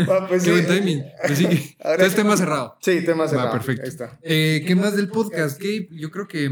[0.09, 0.63] va, pues qué sí.
[0.63, 1.03] buen timing.
[1.03, 2.17] Que, Ahora entonces sí.
[2.17, 2.79] tema cerrado.
[2.81, 3.53] Sí, tema cerrado.
[3.53, 3.83] perfecto.
[3.83, 4.19] Ahí está.
[4.23, 5.89] Eh, ¿Qué más del podcast, Gabe?
[5.93, 6.51] Yo creo que,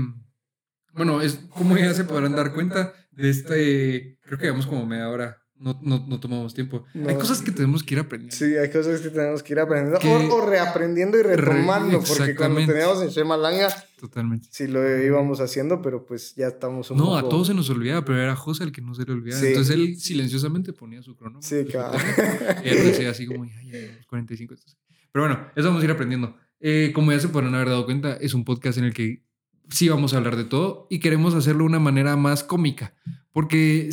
[0.92, 5.09] bueno, es como ya se podrán dar cuenta de este, creo que llevamos como media
[5.09, 6.85] hora, no, no, no tomamos tiempo.
[6.93, 7.09] No.
[7.09, 8.37] Hay cosas que tenemos que ir aprendiendo.
[8.37, 12.35] Sí, hay cosas que tenemos que ir aprendiendo Que- o, o reaprendiendo y retomando, porque
[12.37, 14.47] cuando teníamos en Shemalanga Totalmente.
[14.51, 17.17] sí lo íbamos haciendo, pero pues ya estamos un No, poco...
[17.17, 19.41] a todos se nos olvidaba, pero era José el que no se le olvidaba.
[19.41, 19.49] Sí.
[19.49, 21.49] Entonces él silenciosamente ponía su cronómetro.
[21.49, 24.55] Sí, timer, Y él decía así como, "Ay, llevamos 45.
[24.55, 24.79] entonces".
[25.12, 26.37] Pero bueno, eso vamos a ir aprendiendo.
[26.61, 29.25] Eh, como ya se podrán haber dado cuenta, es un podcast en el que
[29.71, 32.95] sí vamos a hablar de todo y queremos hacerlo de una manera más cómica.
[33.35, 33.91] Porque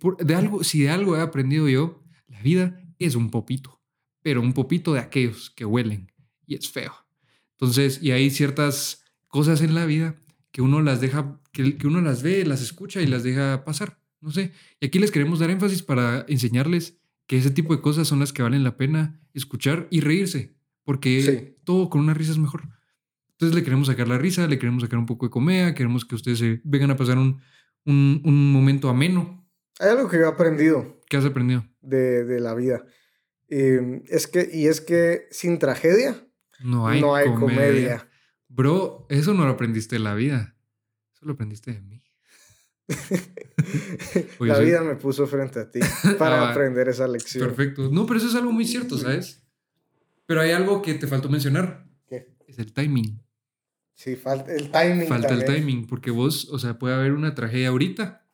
[0.00, 3.82] por- de algo, si de algo he aprendido yo, la vida es un popito,
[4.22, 6.12] pero un popito de aquellos que huelen
[6.46, 6.92] y es feo.
[7.58, 10.14] Entonces, y hay ciertas cosas en la vida
[10.52, 13.98] que uno las deja, que, que uno las ve, las escucha y las deja pasar.
[14.20, 14.52] No sé.
[14.80, 16.96] Y aquí les queremos dar énfasis para enseñarles
[17.26, 20.54] que ese tipo de cosas son las que valen la pena escuchar y reírse,
[20.84, 21.56] porque Sí.
[21.64, 22.68] todo con una risa es mejor.
[23.32, 26.14] Entonces le queremos sacar la risa, le queremos sacar un poco de comedia, queremos que
[26.14, 27.40] ustedes se vengan a pasar un,
[27.86, 29.46] un, un momento ameno.
[29.78, 31.64] Hay algo que yo he aprendido ¿Qué has aprendido?
[31.80, 32.84] de, de la vida.
[33.48, 36.24] Eh, es que, y es que sin tragedia
[36.60, 37.56] No hay, no hay comedia.
[37.64, 38.08] comedia.
[38.48, 40.56] Bro, eso no lo aprendiste de la vida.
[41.14, 42.02] Eso lo aprendiste de mí.
[44.38, 45.80] Oye, la soy- vida me puso frente a ti
[46.18, 46.50] para Ah, va.
[46.50, 47.46] aprender esa lección.
[47.46, 47.88] Perfecto.
[47.90, 49.42] No, pero eso es algo muy cierto, ¿sabes?
[50.26, 51.86] Pero hay algo que te faltó mencionar.
[52.08, 52.34] ¿Qué?
[52.46, 53.20] Es el timing.
[54.02, 55.08] Sí, falta el timing.
[55.08, 55.60] Falta el también.
[55.66, 58.26] timing, porque vos, o sea, puede haber una tragedia ahorita,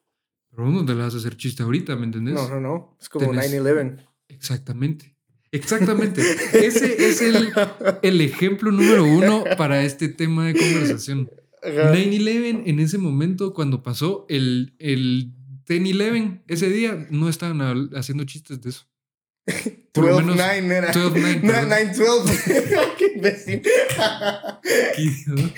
[0.49, 2.35] pero vos no te la vas a hacer chiste ahorita, ¿me entendés?
[2.35, 2.97] No, no, no.
[3.01, 3.97] Es como Tenés- 9-11.
[4.29, 5.17] Exactamente.
[5.51, 6.23] Exactamente.
[6.53, 7.53] Ese es el,
[8.03, 11.29] el ejemplo número uno para este tema de conversación.
[11.64, 11.93] Ajá.
[11.93, 15.33] 9-11, en ese momento, cuando pasó el, el
[15.67, 18.87] 10-11, ese día no estaban haciendo chistes de eso.
[19.93, 20.93] Por lo menos 12-9 era.
[20.93, 21.41] 12-9,
[23.17, 23.62] No, perdón.
[24.62, 24.62] 9-12.
[24.95, 25.53] Qué imbécil.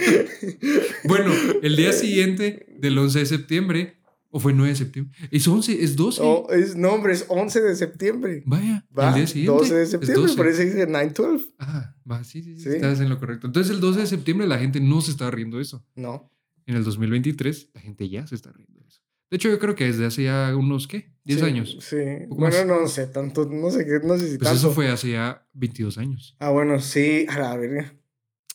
[1.04, 1.32] Bueno,
[1.62, 3.98] el día siguiente del 11 de septiembre,
[4.30, 6.20] o fue 9 de septiembre, es 11, es 12.
[6.22, 8.42] Oh, es, no, hombre, es 11 de septiembre.
[8.46, 9.58] Vaya, Va, el día siguiente.
[9.58, 10.36] 12 de es septiembre, 12.
[10.36, 11.46] por eso dice 9-12.
[11.58, 12.68] Ah, va, sí, sí, sí, Sí.
[12.70, 13.46] estás en lo correcto.
[13.46, 15.84] Entonces el 12 de septiembre la gente no se está riendo de eso.
[15.94, 16.30] No.
[16.66, 19.00] En el 2023 la gente ya se está riendo de eso.
[19.30, 21.12] De hecho, yo creo que desde hace ya unos, ¿qué?
[21.24, 21.76] 10 Sí, años.
[21.80, 21.96] Sí.
[22.28, 24.56] Bueno, no sé, tanto, no sé qué, no sé si Pues tanto.
[24.58, 26.34] eso fue hace ya 22 años.
[26.38, 27.94] Ah, bueno, sí, a la verga.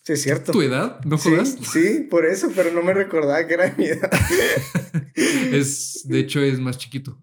[0.02, 0.52] Sí, es cierto.
[0.52, 1.00] ¿Tu edad?
[1.06, 1.56] ¿No sí, jodas?
[1.72, 4.12] sí, por eso, pero no me recordaba que era de mi edad.
[5.16, 7.22] Es, de hecho, es más chiquito.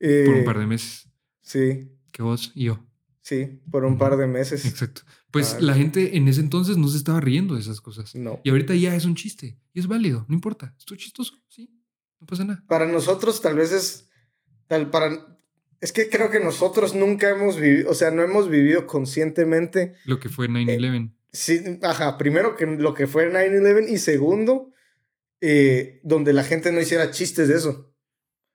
[0.00, 1.08] Eh, Por un par de meses.
[1.42, 2.84] Sí, Que vos y yo.
[3.20, 4.64] sí, por un par de meses.
[4.64, 5.02] Exacto.
[5.30, 5.58] Pues Ah.
[5.60, 8.14] la gente en ese entonces no se estaba riendo de esas cosas.
[8.14, 8.40] No.
[8.44, 9.58] Y ahorita ya es un chiste.
[9.72, 10.24] Y es válido.
[10.28, 10.74] No importa.
[10.78, 11.34] Esto chistoso.
[11.48, 11.68] Sí.
[12.24, 12.64] No pasa nada.
[12.66, 14.08] Para nosotros tal vez es
[14.66, 15.10] tal para
[15.82, 20.18] es que creo que nosotros nunca hemos vivido, o sea, no hemos vivido conscientemente Lo
[20.18, 21.12] que fue 9-11.
[21.32, 24.72] sí, ajá, primero que lo que fue 9/11 y segundo
[25.42, 27.94] eh, donde la gente no hiciera chistes de eso.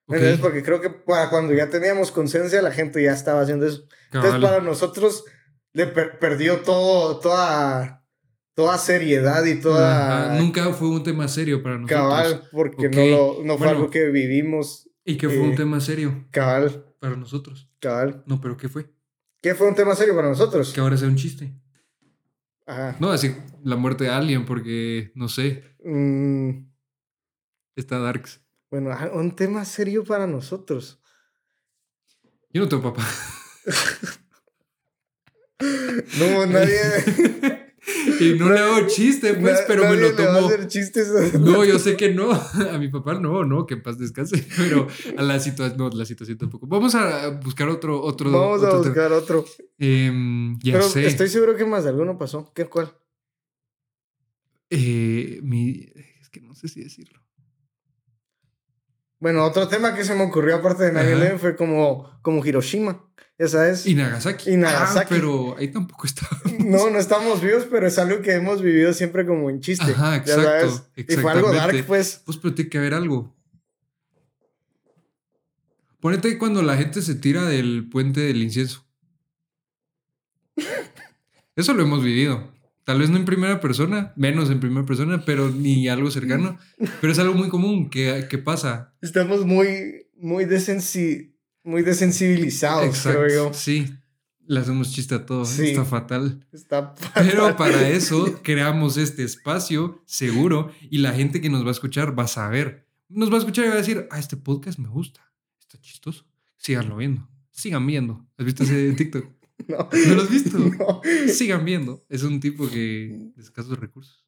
[0.08, 0.22] ¿Me Ok.
[0.24, 0.40] entiendes?
[0.42, 3.84] Porque creo que para cuando ya teníamos conciencia la gente ya estaba haciendo eso.
[4.12, 5.24] Entonces para nosotros
[5.74, 7.99] le per- perdió todo toda
[8.60, 11.98] toda seriedad y toda Ajá, Nunca fue un tema serio para nosotros.
[12.02, 13.70] cabal porque no lo no fue Bueno.
[13.80, 17.70] algo que vivimos Y que fue un Eh, tema serio cabal para nosotros.
[17.80, 18.22] cabal.
[18.26, 18.90] No, pero ¿qué fue?
[19.42, 20.74] ¿Qué fue un tema serio para nosotros?
[20.74, 21.54] Que ahora sea un chiste.
[22.68, 22.98] Ajá.
[23.00, 23.34] No, así
[23.64, 26.66] la muerte de alguien, porque no sé, Mm,
[27.78, 28.42] está Darks.
[28.70, 31.00] bueno, un tema serio para nosotros.
[32.52, 33.08] Yo no tengo papá.
[36.20, 36.80] No, nadie.
[38.20, 40.08] y no le hago chiste, pues, na- pero me lo
[40.46, 41.10] hacer chistes.
[41.10, 42.32] a- No, yo sé que no.
[42.72, 44.46] A mi papá no, no, que en paz descanse.
[44.58, 44.88] Pero
[45.18, 46.68] a la situación, no, la situación tampoco.
[46.68, 48.32] Vamos a buscar otro, otro.
[48.32, 48.82] Vamos a tema.
[48.82, 49.46] buscar otro.
[49.78, 51.06] Em, ya Pero sé.
[51.06, 52.52] estoy seguro que más de alguno pasó.
[52.54, 52.92] ¿Qué cuál?
[54.70, 55.88] Eh, mi,
[56.22, 57.20] es que no sé si decirlo.
[59.20, 61.38] Bueno, otro tema que se me ocurrió aparte de 9/11 Ajá.
[61.38, 63.06] fue como, como Hiroshima.
[63.38, 63.86] Esa es.
[63.86, 64.52] Y Nagasaki.
[64.52, 65.06] Y Nagasaki.
[65.06, 66.30] Ah, pero ahí tampoco estaba.
[66.60, 69.92] No, no estamos vivos, pero es algo que hemos vivido siempre como en chiste.
[69.92, 70.84] Ajá, ya exacto, sabes.
[70.96, 72.22] Y fue algo dark, pues.
[72.26, 73.34] Pues, pero tiene que haber algo.
[76.00, 78.86] Ponete cuando la gente se tira del puente del incienso.
[81.56, 82.52] Eso lo hemos vivido.
[82.84, 86.58] Tal vez no en primera persona, menos en primera persona, pero ni algo cercano.
[87.02, 88.96] Pero es algo muy común que, que pasa.
[89.02, 93.54] Estamos muy, muy, desensi muy desensibilizados, creo yo.
[93.54, 93.86] Sí.
[94.48, 95.46] Le hacemos chiste a todo.
[95.46, 95.68] Sí.
[95.70, 96.44] Está fatal.
[96.52, 97.56] Está Pero fatal.
[97.56, 102.24] para eso creamos este espacio seguro y la gente que nos va a escuchar va
[102.24, 102.88] a saber.
[103.08, 105.22] Nos va a escuchar y va a decir, ah, este podcast me gusta.
[105.60, 106.26] Está chistoso.
[106.58, 107.30] Síganlo viendo.
[107.52, 108.26] Sigan viendo.
[108.38, 109.28] ¿Has visto ese TikTok?
[109.78, 109.88] No.
[110.08, 110.58] ¿No lo has visto?
[110.80, 111.02] No.
[111.32, 112.04] Sigan viendo.
[112.10, 114.26] Es un tipo que de escasos recursos.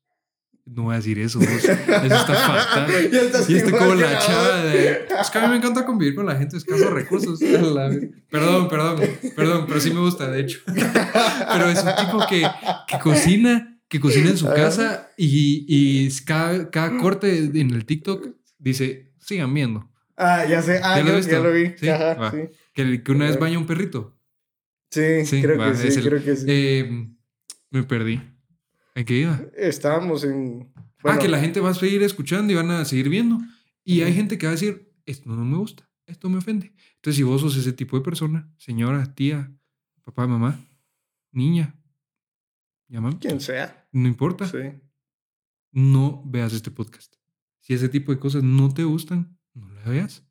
[0.66, 1.40] No voy a decir eso.
[1.40, 1.48] vos.
[1.50, 2.88] Eso está fatal.
[3.12, 5.08] Ya estás Y igual como la chava de...
[5.20, 7.40] Es que a mí me encanta convivir con la gente de escasos recursos.
[7.40, 9.02] Perdón, perdón,
[9.36, 10.60] perdón, pero sí me gusta, de hecho.
[10.66, 12.48] Pero es un tipo que,
[12.88, 18.28] que cocina, que cocina en su casa y, y cada, cada corte en el TikTok
[18.60, 19.90] dice, sigan viendo.
[20.16, 20.80] Ah, ya sé.
[20.84, 21.74] Ah, ¿Ya lo ya, ya lo vi.
[21.78, 22.38] Sí, Ajá, sí.
[22.74, 24.21] Que, que una vez baña un perrito.
[24.92, 26.46] Sí, Sí, creo va, que sí, el- creo que sí.
[26.48, 27.10] Eh,
[27.70, 28.22] me perdí.
[28.96, 29.42] ¿En qué iba?
[29.56, 30.72] Estábamos en.
[31.04, 33.40] ah, que la gente va a seguir escuchando y van a seguir viendo.
[33.84, 36.74] Y hay gente que va a decir, esto no me gusta, esto me ofende.
[36.96, 39.52] Entonces, si vos sos ese tipo de persona, señora, tía,
[40.04, 40.60] papá, mamá,
[41.32, 41.76] niña,
[42.90, 43.88] llámame, Quien sea.
[43.94, 44.58] no importa, Sí.
[45.72, 47.16] no veas este podcast.
[47.60, 50.24] Si ese tipo de cosas no te gustan, no la veas.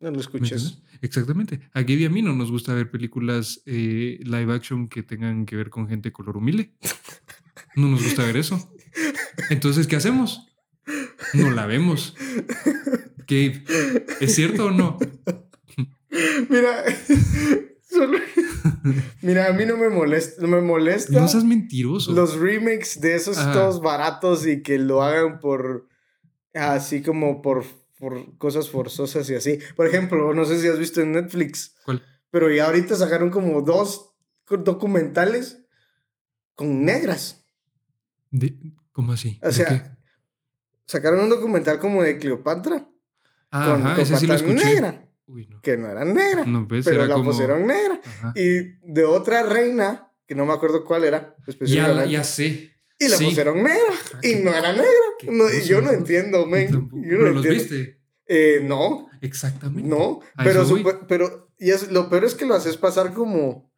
[0.00, 0.52] No lo ¿me escuches.
[0.52, 0.82] entiendes?
[1.02, 1.60] Exactamente.
[1.72, 5.44] A Gaby y a mí no nos gusta ver películas eh, live action que tengan
[5.46, 6.72] que ver con gente de color humilde.
[7.76, 8.72] No nos gusta ver eso.
[9.50, 10.46] Entonces, ¿qué hacemos?
[11.34, 12.14] No la vemos.
[13.26, 13.64] Gabe,
[14.20, 14.98] ¿es cierto o no?
[16.48, 16.84] Mira.
[17.82, 18.18] solo-
[19.22, 20.40] Mira, a mí no me molesta.
[20.42, 21.20] No me molesta.
[21.20, 22.12] No seas mentiroso.
[22.12, 23.52] los remakes de esos Ajá.
[23.52, 25.88] todos baratos y que lo hagan por.
[26.54, 27.64] Así como por,
[27.98, 29.58] por cosas forzosas y así.
[29.76, 31.74] Por ejemplo, no sé si has visto en Netflix.
[31.84, 32.02] ¿Cuál?
[32.30, 34.14] Pero ya ahorita sacaron como dos
[34.48, 35.64] documentales
[36.54, 37.44] con negras.
[38.30, 38.56] De-
[38.92, 39.38] ¿Cómo así?
[39.42, 39.82] O ¿De sea, qué?
[40.86, 42.88] sacaron un documental como de Cleopatra.
[43.50, 44.64] Ah, con ajá, ese sí lo escuché.
[44.64, 45.04] negra.
[45.26, 45.60] Uy, no.
[45.60, 46.44] Que no era negra.
[46.44, 47.30] No, ves, pero era la como...
[47.30, 48.00] pusieron negra.
[48.04, 48.32] Ajá.
[48.34, 52.72] Y de otra reina, que no me acuerdo cuál era, Ya, sé.
[52.98, 53.24] y la sí.
[53.26, 53.92] pusieron negra.
[53.92, 54.86] Ajá, y no era negra.
[55.26, 56.68] No, yo no entiendo, men.
[56.70, 57.98] Yo no ¿Pero los viste?
[58.26, 59.88] Eh, no, Exactamente.
[59.88, 60.20] no.
[60.44, 60.64] Pero,
[61.08, 63.72] pero y es, lo peor es que lo haces pasar como,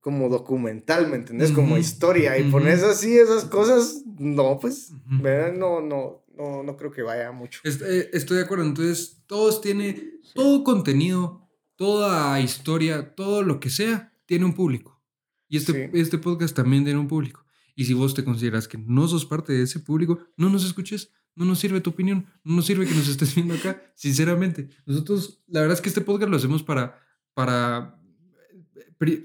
[0.00, 1.50] como documental, ¿me entendés?
[1.52, 2.38] Como historia.
[2.38, 4.92] Y pones así esas cosas, no, pues.
[5.06, 7.60] No, no, no, no creo que vaya mucho.
[7.64, 8.64] Eh, Estoy de acuerdo.
[8.64, 15.00] Entonces, todos tiene todo contenido, toda historia, todo lo que sea, tiene un público.
[15.48, 15.98] Y este, Sí.
[15.98, 17.45] este podcast también tiene un público.
[17.76, 21.12] Y si vos te consideras que no sos parte de ese público, no nos escuches,
[21.36, 24.70] no nos sirve tu opinión, no nos sirve que nos estés viendo acá, sinceramente.
[24.86, 26.98] Nosotros, la verdad es que este podcast lo hacemos para,
[27.34, 28.00] para,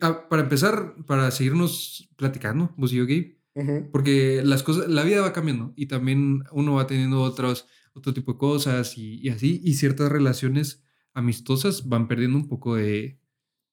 [0.02, 3.40] ah, para empezar, para seguirnos platicando, vos y yo, Gabe.
[3.92, 8.34] Porque las cosas, la vida va cambiando y también uno va teniendo otros, otro tipo
[8.34, 10.84] de cosas y, y así, y ciertas relaciones
[11.14, 13.20] amistosas van perdiendo un poco de,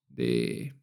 [0.08, 0.74] de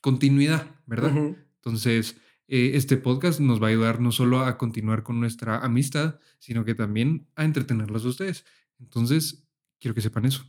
[0.00, 1.36] continuidad, ¿verdad?
[1.56, 2.16] Entonces,
[2.52, 6.64] eh, este podcast nos va a ayudar no solo a continuar con nuestra amistad, sino
[6.64, 8.44] que también a entretenerlos a ustedes.
[8.80, 9.46] Entonces,
[9.78, 10.44] quiero que sepan eso.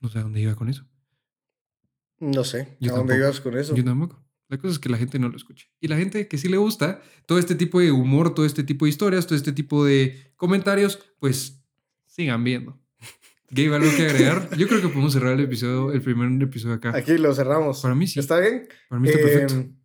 [0.00, 0.86] No sé a dónde iba con eso.
[2.18, 2.76] No sé.
[2.78, 3.16] Yo ¿A dónde tampoco.
[3.16, 3.74] ibas con eso?
[3.74, 4.22] Yo tampoco.
[4.48, 5.70] La cosa es que la gente no lo escuche.
[5.80, 8.84] Y la gente que sí le gusta todo este tipo de humor, todo este tipo
[8.84, 11.64] de historias, todo este tipo de comentarios, pues
[12.04, 12.78] sigan viendo.
[13.48, 14.50] Gabe, ¿algo que agregar?
[14.58, 16.94] Yo creo que podemos cerrar el episodio, el primer episodio acá.
[16.94, 17.80] Aquí lo cerramos.
[17.80, 18.20] Para mí sí.
[18.20, 18.68] ¿Está bien?
[18.88, 19.79] Para mí está perfecto.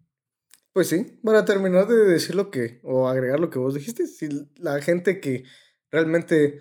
[0.76, 4.28] Pues sí, para terminar de decir lo que, o agregar lo que vos dijiste, si
[4.57, 5.45] la gente que
[5.89, 6.59] realmente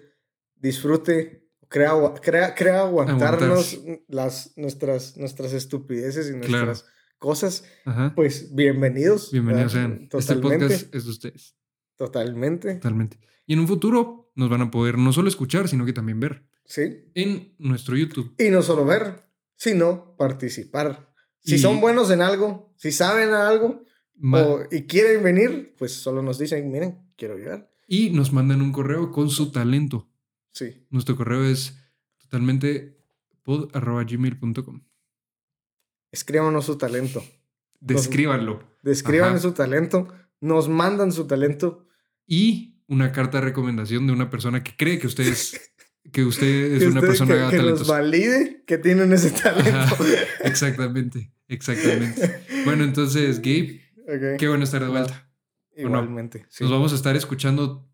[0.54, 1.90] disfrute, crea,
[2.22, 6.66] crea, crea aguantarnos las, nuestras, nuestras estupideces y Claro.
[6.66, 6.88] nuestras
[7.18, 8.12] cosas, Ajá.
[8.14, 9.32] pues bienvenidos.
[9.32, 10.02] Bienvenidos sean.
[10.02, 11.56] Este Totalmente, podcast es de ustedes.
[11.96, 13.18] totalmente, Totalmente.
[13.46, 16.46] Y en un futuro nos van a poder no solo escuchar, sino que también ver
[16.66, 17.10] sí.
[17.16, 18.32] en nuestro YouTube.
[18.38, 19.24] Y no solo ver,
[19.56, 21.12] sino participar.
[21.40, 23.82] Si Y- son buenos en algo, si saben algo
[24.22, 27.70] o- y quieren venir, pues solo nos dicen, miren, quiero llegar.
[27.86, 30.08] Y nos mandan un correo con su talento.
[30.52, 30.86] Sí.
[30.90, 31.76] Nuestro correo es
[32.18, 32.98] totalmente
[33.42, 34.82] pod.gmail.com.
[36.12, 37.24] Escríbanos su talento.
[37.80, 38.62] Descríbanlo.
[38.82, 39.38] Describan Ajá.
[39.40, 40.08] su talento.
[40.40, 41.86] Nos mandan su talento.
[42.26, 45.60] Y una carta de recomendación de una persona que cree que usted es,
[46.12, 47.92] que usted es que una usted- persona que, que nos talentosa.
[47.92, 49.76] valide que tienen ese talento.
[49.76, 49.96] Ajá.
[50.44, 52.40] Exactamente, exactamente.
[52.64, 54.38] Bueno, entonces, Gabe, Ok.
[54.38, 55.30] qué bueno estar de vuelta.
[55.76, 55.82] no?
[55.88, 56.46] Igualmente.
[56.48, 56.64] sí.
[56.64, 57.90] Nos vamos a estar escuchando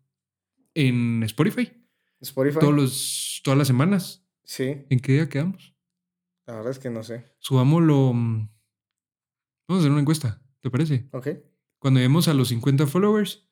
[0.73, 1.73] en Spotify
[2.21, 2.59] Spotify.
[2.59, 4.25] todos los, todas las semanas.
[4.43, 5.75] Sí, ¿En qué día quedamos?
[6.45, 7.25] la verdad es que no sé.
[7.39, 8.11] Subámoslo.
[8.13, 8.49] mm,
[9.67, 11.07] Vamos a hacer una encuesta, ¿te parece?
[11.13, 11.27] Ok.
[11.79, 13.47] Cuando lleguemos a los 50 followers,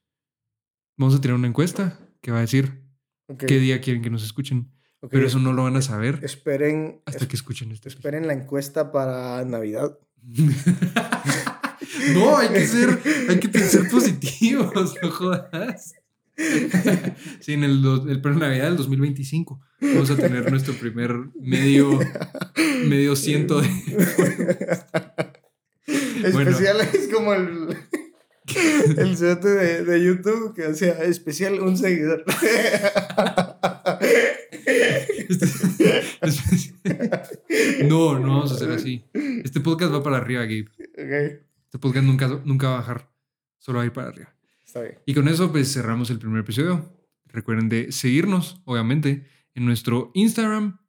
[0.98, 2.84] vamos a tirar una encuesta que va a decir
[3.28, 4.72] ok, qué día quieren que nos escuchen.
[5.00, 5.12] ok.
[5.12, 7.88] Pero eso no lo van a saber Esperen, hasta es- que escuchen este.
[7.90, 9.98] esperen la encuesta para Navidad.
[12.14, 13.00] No, hay que ser,
[13.30, 15.94] hay que ser positivos, no jodas.
[17.42, 22.00] Sí, en el, el pero Navidad del 2025 vamos a tener nuestro primer medio,
[22.86, 23.68] medio ciento de.
[26.34, 26.52] Bueno.
[26.52, 27.78] Especial es como el.
[28.98, 32.26] El cerote de, de YouTube que hacía especial un seguidor.
[37.88, 39.04] No, no vamos a hacer así.
[39.44, 40.68] Este podcast va para arriba, Gabe.
[40.98, 43.12] ok, Este podcast nunca, nunca va a bajar,
[43.60, 44.34] solo va a ir para arriba.
[44.66, 44.98] está bien.
[45.06, 46.92] Y con eso, pues cerramos el primer episodio.
[47.26, 50.80] Recuerden de seguirnos, obviamente, en nuestro Instagram,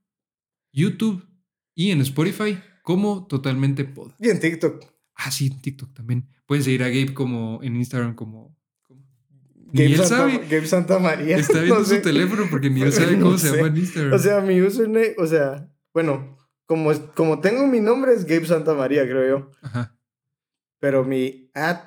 [0.72, 1.26] YouTube
[1.74, 4.12] y en Spotify como Totalmente Pod.
[4.18, 4.82] Y en TikTok.
[5.16, 6.26] Ah, sí, en TikTok también.
[6.46, 8.56] Pueden seguir a Gabe como en Instagram como...
[8.80, 9.04] como-
[9.72, 10.38] Ni Gabe él Santa, sabe.
[10.48, 11.36] Gabe Santa María.
[11.36, 11.96] Está viendo No sé.
[11.96, 13.56] su teléfono porque ni él sabe No cómo se sé.
[13.56, 14.12] llama en Instagram.
[14.14, 18.72] O sea, mi username, o sea, bueno, como, como tengo mi nombre es Gabe Santa
[18.72, 19.50] María, creo yo.
[19.60, 19.94] Ajá.
[20.80, 21.78] Pero mi ad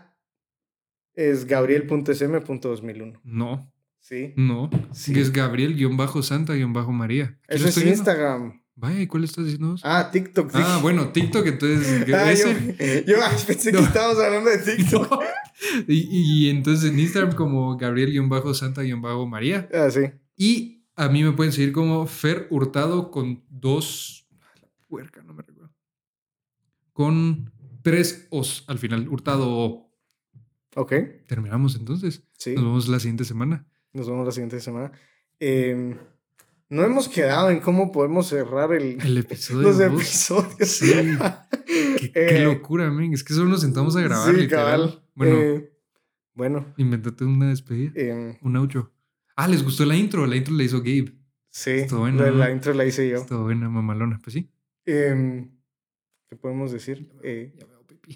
[1.15, 3.19] es gabriel.sm.2001.
[3.23, 3.69] No,
[3.99, 4.33] Sí.
[4.35, 4.69] no.
[4.91, 5.17] Sí.
[5.19, 7.39] Es Gabriel-Santa-María.
[7.47, 7.91] Eso es viendo.
[7.93, 8.61] Instagram.
[8.75, 9.75] Vaya, ¿y cuál estás diciendo?
[9.83, 10.49] Ah, TikTok.
[10.53, 10.81] Ah, dije.
[10.81, 12.01] bueno, TikTok, entonces.
[12.13, 13.05] Ah, yo, ese.
[13.07, 15.09] yo ay, pensé que estábamos hablando de TikTok.
[15.11, 15.19] No.
[15.87, 19.69] Y, y entonces en Instagram como Gabriel-Santa-María.
[19.73, 20.01] Ah, sí.
[20.35, 24.27] Y a mí me pueden seguir como Fer Hurtado con dos.
[24.41, 25.71] ah, La puerca, no me recuerdo.
[26.93, 27.52] Con
[27.83, 29.07] tres os al final.
[29.07, 29.93] Hurtado O.
[30.75, 30.93] Ok,
[31.27, 32.23] Terminamos entonces.
[32.37, 32.55] sí.
[32.55, 33.67] Nos vemos la siguiente semana.
[33.93, 34.91] Nos vemos la siguiente semana.
[35.39, 35.95] Eh,
[36.69, 39.61] no hemos quedado en cómo podemos cerrar el, El episodio.
[39.67, 40.67] los episodios.
[40.69, 40.91] Sí.
[41.99, 43.13] Qué, qué Eh, locura, men.
[43.13, 44.81] Es que solo nos sentamos a grabar, Sí, literal.
[44.81, 45.03] cabal.
[45.15, 45.71] Bueno, Eh,
[46.33, 46.73] bueno.
[46.77, 47.91] inventate una despedida.
[47.95, 48.91] em, Un outro.
[49.35, 50.25] Ah, ¿les gustó la intro?
[50.27, 51.13] La intro la hizo Gabe.
[51.49, 53.17] sí, Estuvo bueno, la, intro la hice yo.
[53.17, 54.19] Estuvo buena, mamalona.
[54.23, 54.49] Pues sí.
[54.85, 55.49] Em,
[56.29, 57.09] ¿Qué podemos decir?
[57.23, 57.72] Eh, Ya veo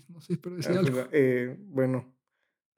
[0.09, 0.91] No sé, pero ah, decía algo.
[0.93, 2.13] pues, eh, bueno,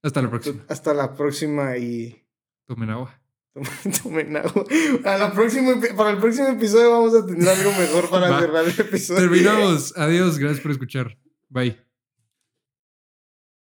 [0.03, 0.64] Hasta la próxima.
[0.68, 2.24] hasta la próxima y
[2.68, 3.20] Tomen agua.
[4.03, 4.64] tomen agua.
[5.05, 8.39] A la próxima, para el próximo episodio vamos a tener algo mejor para Va.
[8.39, 9.22] cerrar el episodio.
[9.22, 9.97] Terminamos.
[9.97, 10.38] Adiós.
[10.38, 11.18] Gracias por escuchar.
[11.49, 11.89] Bye.